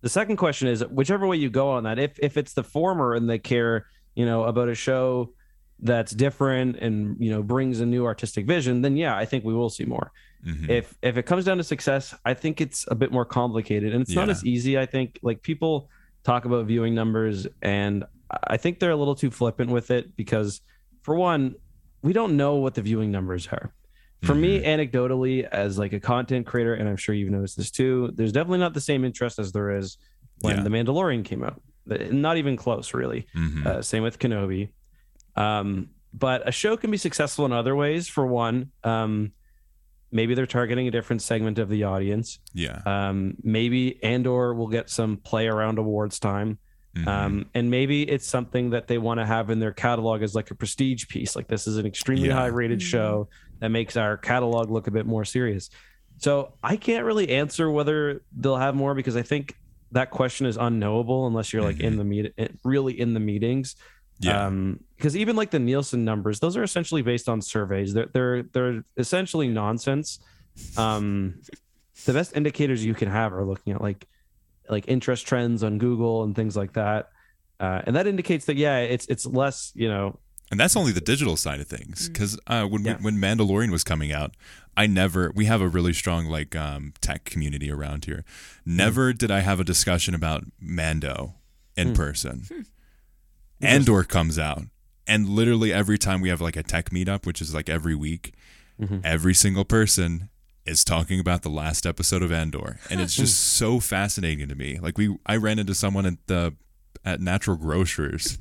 [0.02, 1.98] the second question is whichever way you go on that.
[1.98, 5.34] If if it's the former and they care, you know, about a show
[5.80, 9.54] that's different and you know brings a new artistic vision, then yeah, I think we
[9.54, 10.12] will see more.
[10.46, 10.70] Mhm.
[10.70, 14.02] If if it comes down to success, I think it's a bit more complicated and
[14.02, 14.78] it's not as easy.
[14.78, 15.90] I think like people
[16.24, 18.04] talk about viewing numbers, and
[18.48, 20.62] I think they're a little too flippant with it because,
[21.04, 21.56] for one,
[22.02, 23.74] we don't know what the viewing numbers are.
[24.24, 28.12] for me, anecdotally, as like a content creator, and I'm sure you've noticed this too,
[28.16, 29.98] there's definitely not the same interest as there is
[30.42, 30.64] when Yeah.
[30.64, 31.62] The Mandalorian came out.
[31.86, 33.28] Not even close, really.
[33.36, 33.66] Mhm.
[33.68, 34.70] Uh, same with Kenobi.
[35.36, 38.08] Um, but a show can be successful in other ways.
[38.08, 39.32] For one, um,
[40.12, 42.40] maybe they're targeting a different segment of the audience.
[42.54, 42.82] yeah.
[42.86, 46.58] Um, maybe Andor will get some play around awards time.
[46.96, 47.08] Mhm.
[47.08, 50.52] Um, and maybe it's something that they want to have in their catalog as like
[50.52, 51.36] a prestige piece.
[51.36, 52.36] Like this is an extremely Yeah.
[52.36, 53.28] high rated show
[53.60, 55.70] that makes our catalog look a bit more serious.
[56.20, 59.58] So I can't really answer whether they'll have more because I think
[59.92, 63.76] that question is unknowable unless you're like in the meet, really in the meetings.
[64.20, 64.46] Yeah.
[64.48, 67.94] Um, because even like the Nielsen numbers, those are essentially based on surveys.
[67.94, 70.20] They're they're they're essentially nonsense.
[70.78, 71.42] Um,
[72.06, 74.08] the best indicators you can have are looking at like
[74.70, 77.10] like interest trends on Google and things like that.
[77.60, 80.18] Uh, and that indicates that yeah, it's it's less you know
[80.52, 82.08] And that's only the digital side of things.
[82.10, 82.98] Because uh, when Yeah.
[83.02, 84.36] when Mandalorian was coming out,
[84.78, 85.32] I never.
[85.36, 88.24] We have a really strong like um, tech community around here.
[88.66, 91.36] Never did I have a discussion about Mando
[91.76, 92.44] in person.
[93.62, 94.64] Andor comes out,
[95.08, 98.34] and literally every time we have like a tech meetup, which is like every week,
[98.80, 99.00] mm-hmm.
[99.04, 100.30] every single person
[100.66, 104.80] is talking about the last episode of Andor, and it's just so fascinating to me.
[104.80, 106.54] Like we, I ran into someone at the
[107.06, 108.38] at Natural Grocers,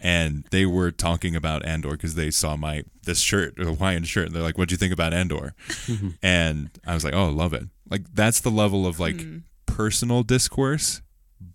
[0.00, 4.26] and they were talking about Andor because they saw my this shirt, a Hawaiian shirt.
[4.26, 6.08] And they're like, "What do you think about Andor?" Mm-hmm.
[6.22, 9.38] and I was like, "Oh, I love it." Like that's the level of like mm-hmm.
[9.66, 11.02] personal discourse,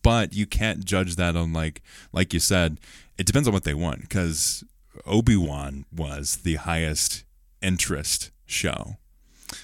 [0.04, 1.82] but you can't judge that on like
[2.14, 2.78] like you said.
[3.18, 4.64] It depends on what they want because
[5.06, 7.24] Obi Wan was the highest
[7.62, 8.98] interest show,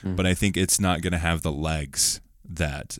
[0.03, 2.97] but I think it's not going to have the legs that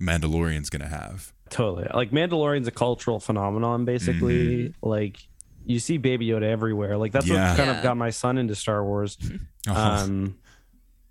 [0.00, 1.32] Mandalorian's going to have.
[1.50, 4.74] totally like Mandalorian's a cultural phenomenon basically.
[4.82, 5.18] Like
[5.64, 6.96] you see Baby Yoda everywhere.
[6.96, 7.48] Like that's Yeah.
[7.50, 7.76] what kind Yeah.
[7.78, 9.16] of got my son into Star Wars.
[9.68, 10.38] Oh, um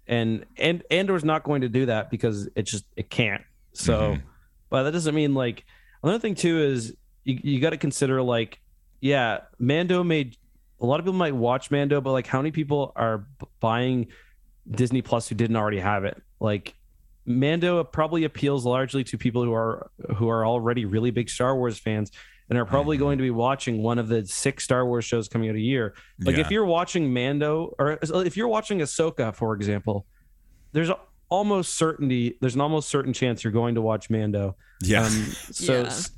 [0.08, 4.22] and and andor's not going to do that because it just it can't so Mhm.
[4.70, 5.66] But that doesn't mean like
[6.04, 8.60] another thing too is you, you got to consider like
[9.02, 10.38] yeah mando made
[10.80, 13.28] a lot of people might watch mando but like how many people are
[13.60, 14.08] buying
[14.70, 16.74] disney plus who didn't already have it like
[17.26, 21.78] mando probably appeals largely to people who are who are already really big star wars
[21.78, 22.12] fans
[22.50, 23.06] and are probably mm-hmm.
[23.06, 25.96] going to be watching one of the six Star Wars shows coming out a year.
[26.20, 26.42] Like Yeah.
[26.42, 30.06] if you're watching Mando or if you're watching Ahsoka, for example,
[30.72, 31.00] there's a-
[31.30, 34.56] almost certainty there's an almost certain chance you're going to watch Mando.
[34.82, 35.06] yeah.
[35.06, 35.12] Um,
[35.52, 35.88] so Yeah.
[35.88, 36.12] s-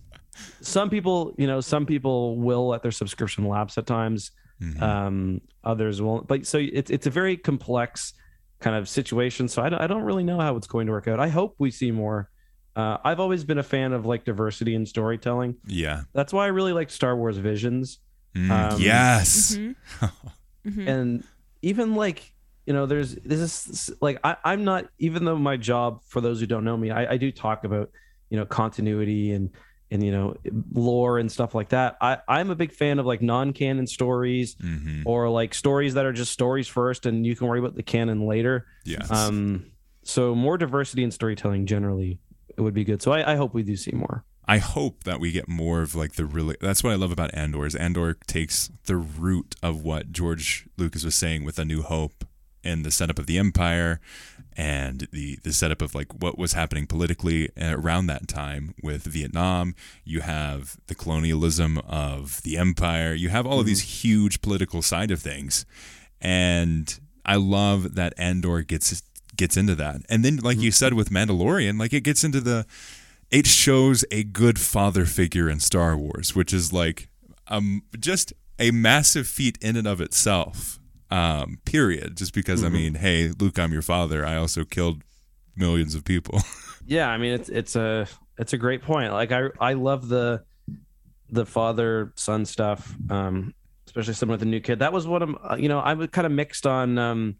[0.61, 4.31] some people, you know, some people will let their subscription lapse at times.
[4.61, 4.81] Mhm.
[4.81, 6.27] Um, others won't.
[6.27, 8.13] But so it's it's a very complex
[8.59, 9.47] kind of situation.
[9.47, 11.19] So I don't, I don't really know how it's going to work out.
[11.19, 12.29] I hope we see more.
[12.75, 15.55] Uh, I've always been a fan of like diversity in storytelling.
[15.65, 16.01] yeah.
[16.13, 17.99] That's why I really like Star Wars Visions.
[18.35, 19.57] Mm, Um, yes.
[20.65, 21.23] and
[21.61, 22.33] even like
[22.67, 26.39] you know there's this is like I, i'm not even though my job for those
[26.41, 27.89] who don't know me I, I do talk about
[28.29, 29.49] you know continuity and
[29.89, 30.35] and you know
[30.73, 35.01] lore and stuff like that i i'm a big fan of like non-canon stories hmm
[35.05, 38.27] or like stories that are just stories first and you can worry about the canon
[38.27, 39.09] later Yes.
[39.09, 39.71] um
[40.03, 42.19] so more diversity in storytelling generally
[42.57, 45.19] it would be good so i, I hope we do see more I hope that
[45.19, 46.55] we get more of like the really.
[46.61, 47.65] That's what I love about Andor.
[47.65, 52.23] Is Andor takes the root of what George Lucas was saying with A New Hope
[52.67, 53.99] and the setup of the Empire,
[54.55, 59.75] and the the setup of like what was happening politically around that time with Vietnam.
[60.03, 63.13] You have the colonialism of the Empire.
[63.13, 65.65] You have all of these huge political side of things,
[66.21, 69.03] and I love that Andor gets
[69.35, 70.01] gets into that.
[70.09, 72.65] And then, like you said with Mandalorian, like it gets into the
[73.29, 77.09] it shows a good father figure in Star Wars, which is like
[77.47, 80.79] um just a massive feat in and of itself.
[81.09, 82.17] Um, period.
[82.17, 84.25] Just because I mean, hey, Luke, I'm your father.
[84.25, 85.03] I also killed
[85.55, 86.41] millions of people.
[86.89, 89.11] Yeah, I mean it's it's a it's a great point.
[89.11, 90.45] Like I I love the
[91.29, 93.53] the father son stuff, um,
[93.85, 94.79] especially some with the new kid.
[94.79, 95.35] That was what I'm.
[95.43, 97.35] uh, You know, I was kind of mixed on um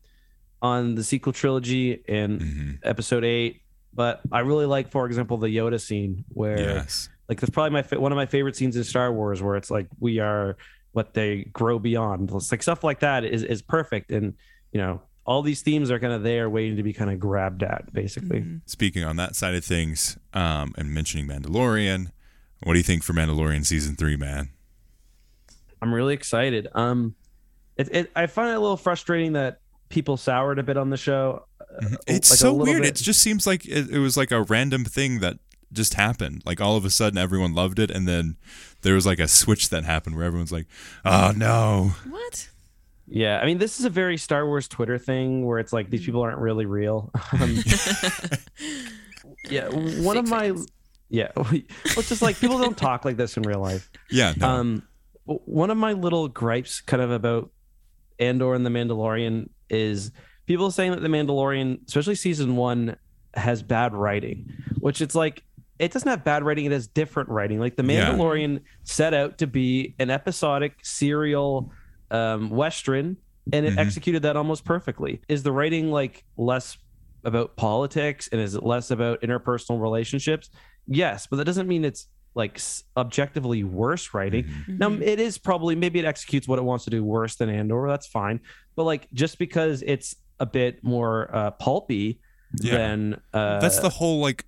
[0.62, 2.80] on the sequel trilogy and Mhm.
[2.84, 3.62] episode eight,
[3.94, 7.08] but I really like, for example, the Yoda scene where yes.
[7.30, 9.88] like that's probably my one of my favorite scenes in Star Wars where it's like
[9.98, 10.58] we are
[10.98, 12.32] what they grow beyond.
[12.34, 14.34] It's like stuff like that is is perfect, and
[14.74, 17.62] you know all these themes are kind of there waiting to be kind of grabbed
[17.62, 18.44] at, basically.
[18.66, 22.12] Speaking on that side of things, um, and mentioning Mandalorian,
[22.64, 24.50] what do you think for Mandalorian season three, man?
[25.82, 26.68] I'm really excited.
[26.74, 27.14] Um,
[27.78, 30.98] it, it I find it a little frustrating that people soured a bit on the
[30.98, 31.46] show.
[31.62, 32.82] Uh, It's like so weird.
[32.82, 35.38] bit- It just seems like it, it was like a random thing that
[35.72, 36.44] just happened.
[36.46, 38.38] Like all of a sudden, everyone loved it, and then
[38.82, 40.68] there was like a switch that happened where everyone's like,
[41.06, 42.50] "Oh no." What?
[43.10, 46.06] Yeah, I mean, this is a very Star Wars Twitter thing where it's like these
[46.06, 47.12] people aren't really real.
[47.40, 47.58] Um,
[49.50, 50.68] yeah, one of my fans.
[51.10, 53.90] yeah, well, it's just like people don't talk like this in real life.
[54.10, 54.48] Yeah, no.
[54.48, 54.84] Um,
[55.26, 57.52] one of my little gripes, kind of about
[58.20, 60.12] Andor and the Mandalorian, is
[60.46, 62.98] people saying that the Mandalorian, especially season one,
[63.36, 64.52] has bad writing.
[64.80, 65.44] Which it's like
[65.80, 67.60] it doesn't have bad writing; it has different writing.
[67.60, 68.12] Like the Yeah.
[68.12, 71.72] Mandalorian set out to be an episodic serial
[72.12, 73.18] um, western,
[73.52, 73.78] and it Mhm.
[73.80, 75.22] executed that almost perfectly.
[75.28, 76.78] Is the writing like less
[77.24, 80.50] about politics and is it less about interpersonal relationships?
[80.88, 82.60] Yes, but that doesn't mean it's like
[82.96, 84.46] objectively worse writing.
[84.46, 84.78] Mm-hmm.
[84.78, 87.88] Now it is probably maybe it executes what it wants to do worse than Andor.
[87.90, 88.40] That's fine,
[88.76, 92.22] but like just because it's a bit more uh, pulpy
[92.62, 92.78] Yeah.
[92.78, 94.46] than uh, that's the whole like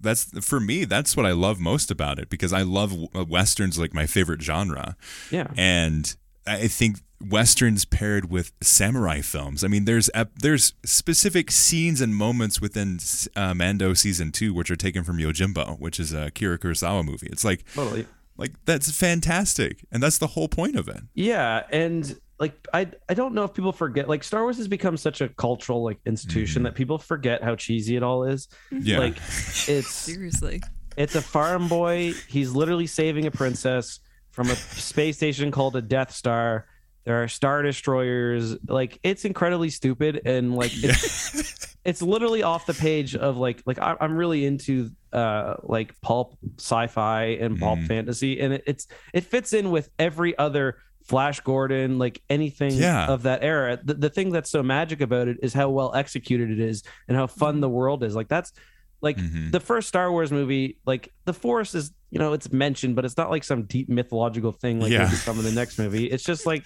[0.00, 2.94] that's for me that's what i love most about it because i love
[3.28, 4.96] westerns like my favorite genre.
[5.30, 5.48] Yeah.
[5.56, 6.14] And
[6.46, 10.10] i think westerns paired with samurai films i mean there's
[10.40, 12.98] there's specific scenes and moments within
[13.34, 17.28] uh, mando season 2 which are taken from yojimbo which is Akira kurosawa movie.
[17.30, 18.06] It's like totally.
[18.36, 21.02] like that's fantastic and that's the whole point of it.
[21.14, 24.96] Yeah, and like I I don't know if people forget like Star Wars has become
[24.96, 28.48] such a cultural like institution that people forget how cheesy it all is.
[28.70, 30.60] yeah Like it's Seriously.
[30.96, 32.12] it's a farm boy.
[32.28, 36.66] He's literally saving a princess from a space station called a Death Star.
[37.04, 38.56] There are star destroyers.
[38.66, 43.78] Like it's incredibly stupid and like it's, it's literally off the page of like like
[43.78, 47.86] I, I'm really into uh like pulp sci-fi and pulp Mhm.
[47.86, 53.06] fantasy, and it, it's it fits in with every other Flash Gordon, like anything Yeah.
[53.06, 53.78] of that era.
[53.82, 57.16] The, the thing that's so magic about it is how well executed it is and
[57.16, 58.14] how fun the world is.
[58.16, 58.52] Like that's
[59.00, 59.52] like Mhm.
[59.52, 63.16] the first Star Wars movie, like the Force is, you know, it's mentioned, but it's
[63.16, 65.08] not like some deep mythological thing like Yeah.
[65.10, 66.06] become in the next movie.
[66.06, 66.64] It's just like,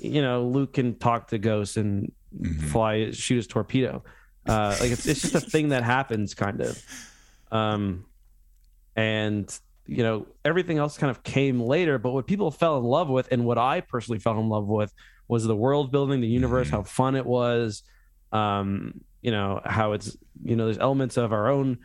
[0.00, 2.68] you know, Luke can talk to ghosts and Mhm.
[2.68, 4.04] fly, shoot his torpedo.
[4.46, 6.80] Uh, like it's it's just a thing that happens, kind of.
[7.50, 8.04] Um,
[8.94, 11.98] and you know everything else kind of came later.
[11.98, 14.92] But what people fell in love with, and what I personally fell in love with,
[15.28, 16.72] was the world building, the universe, Mhm.
[16.72, 17.82] how fun it was.
[18.32, 21.78] Um, you know how it's you know there's elements of our own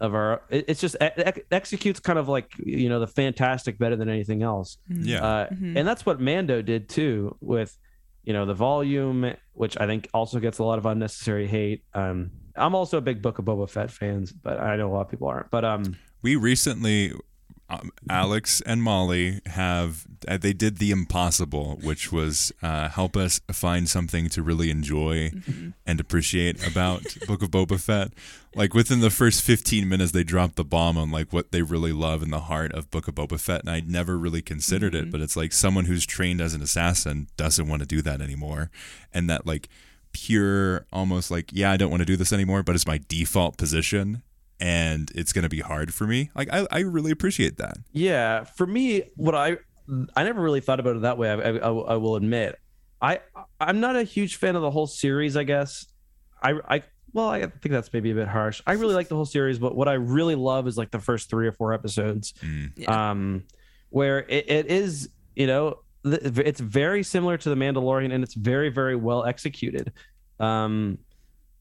[0.00, 3.78] of our it, it's just it, it executes kind of like you know the fantastic
[3.78, 5.76] better than anything else yeah uh, Mhm.
[5.76, 7.76] and that's what Mando did too with
[8.22, 11.82] you know the volume, which I think also gets a lot of unnecessary hate.
[11.94, 15.00] Um, I'm also a big Book of Boba Fett fans, but I know a lot
[15.02, 15.50] of people aren't.
[15.50, 17.12] But um, we recently
[17.68, 23.40] um, alex and molly have uh, they did the impossible which was uh, help us
[23.52, 25.30] find something to really enjoy
[25.86, 28.12] and appreciate about book of boba fett.
[28.54, 31.92] Like within the first 15 minutes they dropped the bomb on like what they really
[31.92, 35.10] love in the heart of book of boba fett and i'd never really considered it
[35.10, 38.70] but it's like someone who's trained as an assassin doesn't want to do that anymore
[39.12, 39.68] and that like
[40.12, 43.56] pure almost like yeah i don't want to do this anymore but it's my default
[43.56, 44.22] position
[44.60, 48.44] and it's going to be hard for me like I, I really appreciate that yeah,
[48.44, 49.58] for me, what I
[50.14, 51.30] I never really thought about it that way.
[51.30, 52.58] I, I, I will admit,
[53.00, 53.20] I
[53.60, 55.36] I'm not a huge fan of the whole series.
[55.36, 55.86] I guess
[56.42, 58.60] I I well, I think that's maybe a bit harsh.
[58.66, 61.30] I really like the whole series, but what I really love is like the first
[61.30, 62.34] three or four episodes.
[62.42, 62.72] Mm.
[62.76, 63.10] Yeah.
[63.10, 63.44] um,
[63.90, 68.68] where it, it is, you know, it's very similar to the Mandalorian, and it's very,
[68.68, 69.92] very well executed.
[70.38, 70.98] Um,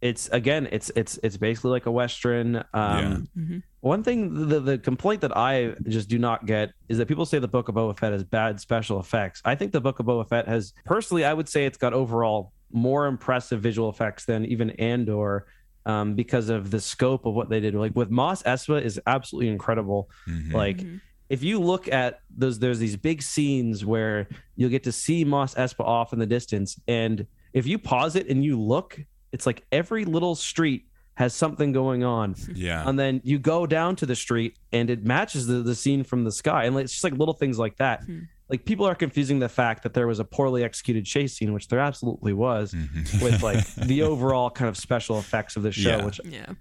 [0.01, 2.57] it's again, it's it's it's basically like a western.
[2.73, 3.63] Um, Mhm.
[3.81, 7.39] One thing, the the complaint that I just do not get is that people say
[7.39, 9.41] the Book of Boba Fett has bad special effects.
[9.45, 12.51] I think the Book of Boba Fett has, personally, I would say it's got overall
[12.71, 15.45] more impressive visual effects than even Andor.
[15.85, 19.47] Um, because of the scope of what they did, like with Mos Espa is absolutely
[19.49, 20.51] incredible Mhm.
[20.51, 20.99] like Mhm.
[21.29, 25.55] if you look at those there's these big scenes where you'll get to see Mos
[25.55, 28.99] Espa off in the distance and if you pause it and you look
[29.31, 30.85] it's like every little street
[31.15, 35.03] has something going on yeah and then you go down to the street and it
[35.03, 38.03] matches the, the scene from the sky and it's just like little things like that
[38.03, 38.19] Hmm.
[38.49, 41.67] like people are confusing the fact that there was a poorly executed chase scene which
[41.69, 43.23] there absolutely was Mhm.
[43.23, 46.05] with like the overall kind of special effects of the show Yeah.
[46.05, 46.53] which Yeah.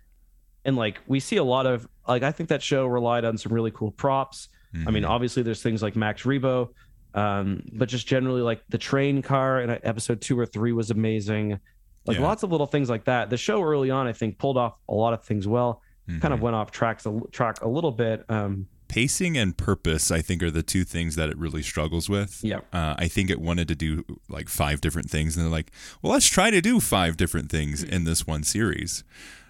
[0.65, 3.53] and like we see a lot of like I think that show relied on some
[3.53, 4.49] really cool props.
[4.87, 5.09] I mean, Mhm.
[5.09, 6.69] obviously there's things like Max Rebo,
[7.15, 11.59] um, but just generally like the train car in episode two or three was amazing.
[12.07, 12.23] Like Yeah.
[12.25, 13.31] lots of little things like that.
[13.31, 15.83] The show early on, I think, pulled off a lot of things well.
[16.21, 16.43] Kind of Mhm.
[16.43, 18.25] went off tracks a, track a little bit.
[18.29, 22.39] Um, pacing and purpose i think are the two things that it really struggles with
[22.45, 22.61] Yeah.
[22.73, 26.13] uh, i think it wanted to do like five different things and they're like well
[26.13, 29.03] let's try to do five different things in this one series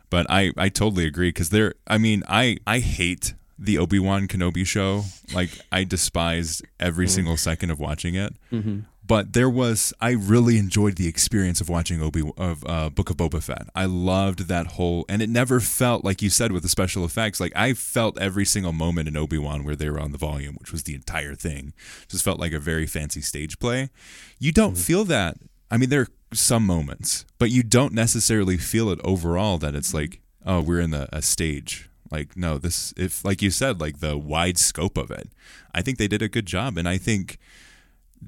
[0.08, 4.66] but i i totally agree because there i mean i i hate the obi-wan kenobi
[4.66, 5.04] show
[5.34, 8.84] like i despised every single second of watching it mhm.
[9.06, 13.16] But there was I really enjoyed the experience of watching Obi of uh, Book of
[13.16, 13.68] Boba Fett.
[13.74, 17.38] I loved that whole, and it never felt like you said with the special effects.
[17.38, 20.56] Like I felt every single moment in Obi Wan where they were on the volume,
[20.58, 21.72] which was the entire thing.
[22.08, 23.90] Just felt like a very fancy stage play.
[24.38, 24.82] You don't Mm-hmm.
[24.82, 25.36] feel that.
[25.70, 29.58] I mean, there are some moments, but you don't necessarily feel it overall.
[29.58, 31.88] That it's like, oh, we're in the, a stage.
[32.10, 35.28] Like no, this if like you said, like the wide scope of it.
[35.74, 37.38] I think they did a good job, and I think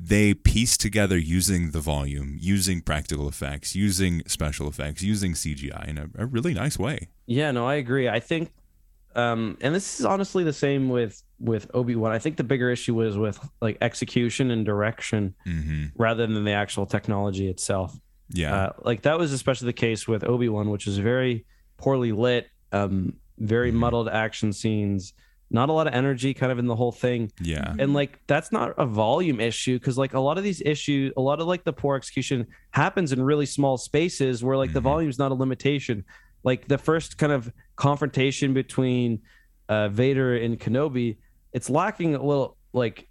[0.00, 5.98] they pieced together using the volume, using practical effects, using special effects, using CGI in
[5.98, 7.08] a, a really nice way.
[7.26, 8.08] Yeah, no, I agree.
[8.08, 8.52] I think,
[9.16, 12.12] um, and this is honestly the same with with Obi Wan.
[12.12, 16.52] I think the bigger issue was with like execution and direction hmm rather than the
[16.52, 17.98] actual technology itself.
[18.30, 21.44] Yeah, Uh, like that was especially the case with Obi Wan, which is very
[21.76, 25.12] poorly lit, um, very muddled action scenes,
[25.50, 27.32] not a lot of energy, kind of in the whole thing.
[27.40, 31.12] yeah, and like that's not a volume issue because like a lot of these issues
[31.16, 34.80] a lot of like the poor execution happens in really small spaces where like the
[34.80, 34.84] Mhm.
[34.90, 36.04] volume's not a limitation
[36.44, 39.20] like the first kind of confrontation between
[39.68, 41.16] uh vader and kenobi
[41.52, 43.08] it's lacking a little like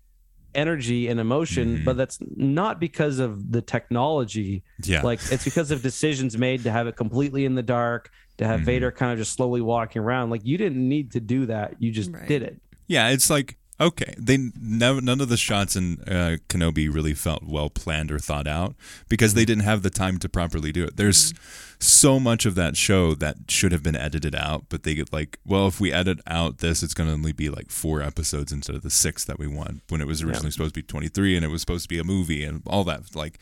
[0.56, 1.86] energy and emotion Mhm.
[1.86, 5.02] but that's not because of the technology yeah.
[5.02, 8.62] like it's because of decisions made to have it completely in the dark to have
[8.62, 8.66] Mhm.
[8.66, 11.92] vader kind of just slowly walking around like you didn't need to do that you
[11.92, 12.28] just Right.
[12.28, 16.92] did it Yeah, it's like okay, they never none of the shots in uh, Kenobi
[16.92, 18.76] really felt well planned or thought out
[19.08, 20.98] because they didn't have the time to properly do it.
[20.98, 21.32] There's
[21.80, 25.38] so much of that show that should have been edited out, but they get like,
[25.46, 28.76] well, if we edit out this, it's going to only be like four episodes instead
[28.76, 31.46] of the six that we want when it was originally supposed to be 23 and
[31.46, 33.16] it was supposed to be a movie and all that.
[33.16, 33.38] Like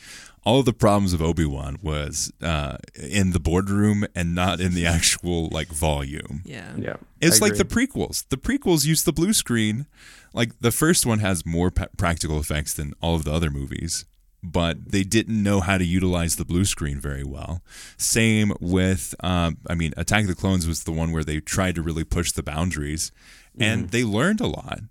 [0.45, 4.73] all of the problems of Obi Wan was uh, in the boardroom and not in
[4.75, 6.41] the actual like volume.
[6.45, 6.73] Yeah.
[6.77, 8.27] yeah It's I like the prequels.
[8.29, 9.87] The prequels use the blue screen.
[10.33, 14.05] Like the first one has more pa- practical effects than all of the other movies,
[14.43, 17.61] but they didn't know how to utilize the blue screen very well.
[17.97, 21.75] Same with, um, I mean, Attack of the Clones was the one where they tried
[21.75, 23.11] to really push the boundaries,
[23.57, 24.81] and they learned a lot.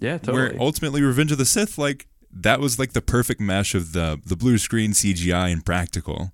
[0.00, 3.74] yeah totally Where ultimately, Revenge of the Sith, like that was like the perfect mesh
[3.74, 6.32] of the the blue screen, CGI, and practical.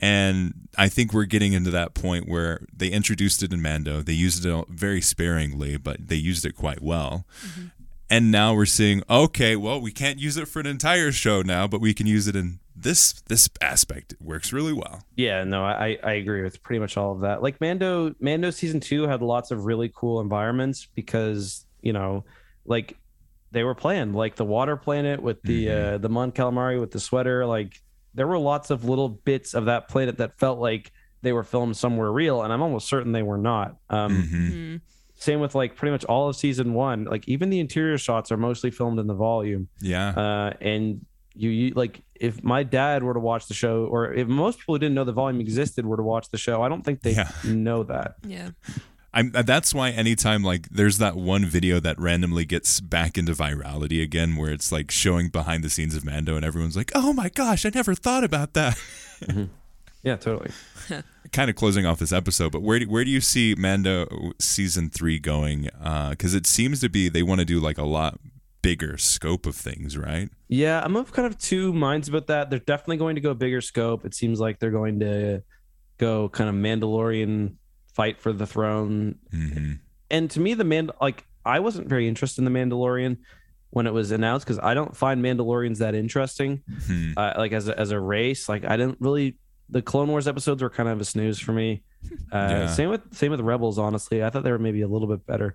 [0.00, 4.00] And I think we're getting into that point where they introduced it in Mando.
[4.00, 7.26] They used it very sparingly, but they used it quite well.
[7.44, 7.66] Mm-hmm.
[8.10, 11.66] And now we're seeing, okay, well, we can't use it for an entire show now,
[11.66, 14.12] but we can use it in this this aspect.
[14.12, 15.02] It works really well.
[15.16, 17.42] Yeah, no, I I agree with pretty much all of that.
[17.42, 22.24] Like Mando, Mando season two had lots of really cool environments because you know,
[22.64, 22.96] like
[23.50, 27.00] they were planned, like the water planet with the uh, the Mon Calamari with the
[27.00, 27.46] sweater.
[27.46, 27.80] Like
[28.14, 30.92] there were lots of little bits of that planet that felt like
[31.22, 33.76] they were filmed somewhere real, and I'm almost certain they were not.
[33.90, 34.50] Um, Mhm.
[34.52, 34.80] Mhm.
[35.14, 37.04] Same with like pretty much all of season one.
[37.04, 40.10] Like even the interior shots are mostly filmed in the volume Yeah.
[40.10, 44.28] uh, and you, you like if my dad were to watch the show or if
[44.28, 46.82] most people who didn't know the volume existed were to watch the show i don't
[46.84, 47.30] think they Yeah.
[47.44, 48.50] know that Yeah.
[49.14, 53.32] I'm, uh, that's why anytime like there's that one video that randomly gets back into
[53.32, 57.12] virality again where it's like showing behind the scenes of Mando and everyone's like, "Oh
[57.12, 58.78] my gosh, I never thought about that."
[60.02, 60.50] yeah totally.
[61.32, 64.90] Kind of closing off this episode, but where do, where do you see Mando season
[64.90, 65.68] 3 going?
[65.82, 68.18] Uh cuz it seems to be they want to do like a lot
[68.62, 70.28] bigger scope of things, right?
[70.50, 72.50] yeah i'm of kind of two minds about that.
[72.50, 74.04] They're definitely going to go bigger scope.
[74.04, 75.42] It seems like they're going to
[75.98, 77.54] go kind of mandalorian
[77.98, 79.16] fight for the throne.
[79.34, 79.80] Mhm.
[80.10, 83.16] and to me the man like i wasn't very interested in the mandalorian
[83.70, 86.62] when it was announced because i don't find mandalorians that interesting.
[86.86, 87.12] Hmm.
[87.16, 89.36] uh, like as a, as a race like i didn't really
[89.68, 91.70] the clone wars episodes were kind of a snooze for me.
[92.32, 92.66] Uh, Yeah.
[92.68, 94.22] same with same with rebels honestly.
[94.22, 95.50] I thought they were maybe a little bit better.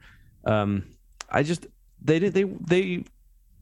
[0.46, 0.70] Um
[1.30, 1.66] i just
[2.04, 3.04] they did they they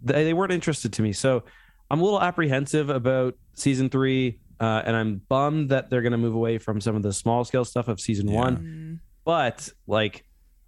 [0.07, 1.13] they, they weren't interested to me.
[1.13, 1.43] So
[1.91, 6.18] i'm a little apprehensive about season three uh, and i'm bummed that they're going to
[6.18, 8.36] move away from some of the small scale stuff of season Yeah.
[8.39, 8.99] one Mm.
[9.26, 10.24] but like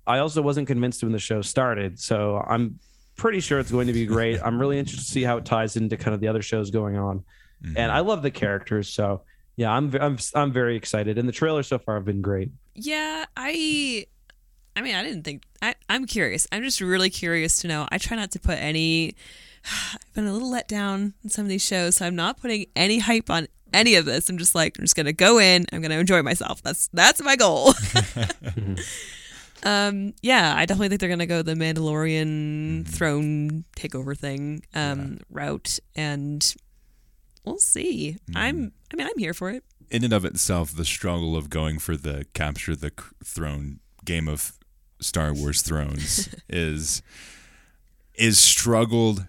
[0.08, 2.80] i also wasn't convinced when the show started so i'm
[3.16, 5.78] pretty sure it's going to be great i'm really interested to see how it ties
[5.78, 7.24] into kind of the other shows going on
[7.64, 7.76] Mhm.
[7.78, 9.22] and i love the characters so
[9.56, 13.26] yeah i'm i'm, I'm very excited and the trailers so far have been great Yeah,
[13.38, 14.08] I
[14.76, 16.48] I mean, I didn't think I I'm curious.
[16.52, 17.88] I'm just really curious to know.
[17.91, 19.14] I try not to put any
[19.94, 22.66] I've been a little let down in some of these shows, so I'm not putting
[22.76, 24.30] any hype on any of this.
[24.30, 26.61] I'm just like I'm just going to go in, I'm going to enjoy myself.
[26.61, 27.74] That's that's my goal.
[29.63, 35.19] um yeah, I definitely think they're going to go the Mandalorian throne takeover thing um
[35.30, 36.55] route and
[37.45, 38.17] we'll see.
[38.36, 39.63] I'm I mean, I'm here for it.
[39.89, 42.91] in and of itself, the struggle of going for the capture the
[43.24, 44.53] throne game of
[44.99, 47.01] Star Wars Thrones is
[48.15, 49.26] is struggled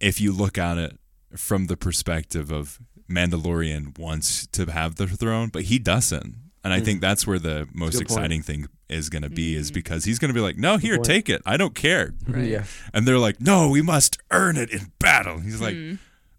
[0.00, 0.98] if you look at it
[1.36, 2.78] from the perspective of
[3.14, 6.34] Mandalorian wants to have the throne, but he doesn't.
[6.64, 7.98] And I think that's where the most Mm.
[7.98, 8.18] good point.
[8.18, 10.94] exciting thing is going to be is because he's going to be like, "No, here,
[10.96, 11.06] point.
[11.06, 11.42] take it.
[11.44, 12.64] I don't care." Yeah.
[12.94, 15.76] And they're like, "No, we must earn it in battle." He's like,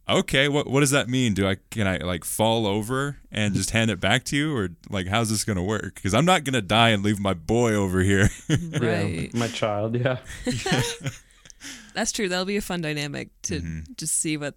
[0.07, 1.33] "Okay, what what does that mean?
[1.33, 4.69] Do I can I like fall over and just hand it back to you or
[4.89, 6.01] like how's this going to work?
[6.01, 9.29] Cuz I'm not going to die and leave my boy over here." Right.
[9.33, 9.95] Yeah, my child.
[9.99, 10.19] Yeah.
[11.93, 12.27] That's true.
[12.29, 13.79] That'll be a fun dynamic to Mm-hmm.
[13.97, 14.55] just see what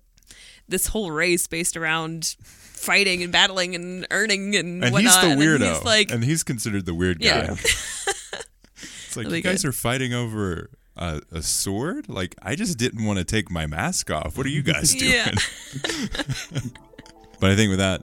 [0.68, 5.12] this whole race based around fighting and battling and earning and, and whatnot.
[5.14, 5.74] he's the and weirdo.
[5.74, 7.26] he's like, and he's considered the weird guy.
[7.26, 7.50] Yeah.
[7.54, 9.68] it's like Really you guys good.
[9.68, 12.08] are fighting over a, a sword?
[12.08, 14.36] Like I just didn't want to take my mask off.
[14.36, 15.24] What are you guys doing?
[17.38, 18.02] But I think with that,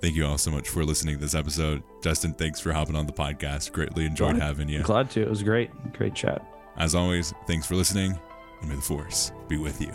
[0.00, 1.84] thank you all so much for listening to this episode.
[2.02, 3.70] Justin, thanks for hopping on the podcast.
[3.70, 4.82] Greatly enjoyed Glad- having you.
[4.82, 5.22] Glad to.
[5.22, 5.70] It was great.
[5.92, 6.44] Great chat.
[6.76, 8.18] As always, thanks for listening,
[8.60, 9.94] and may the force be with you.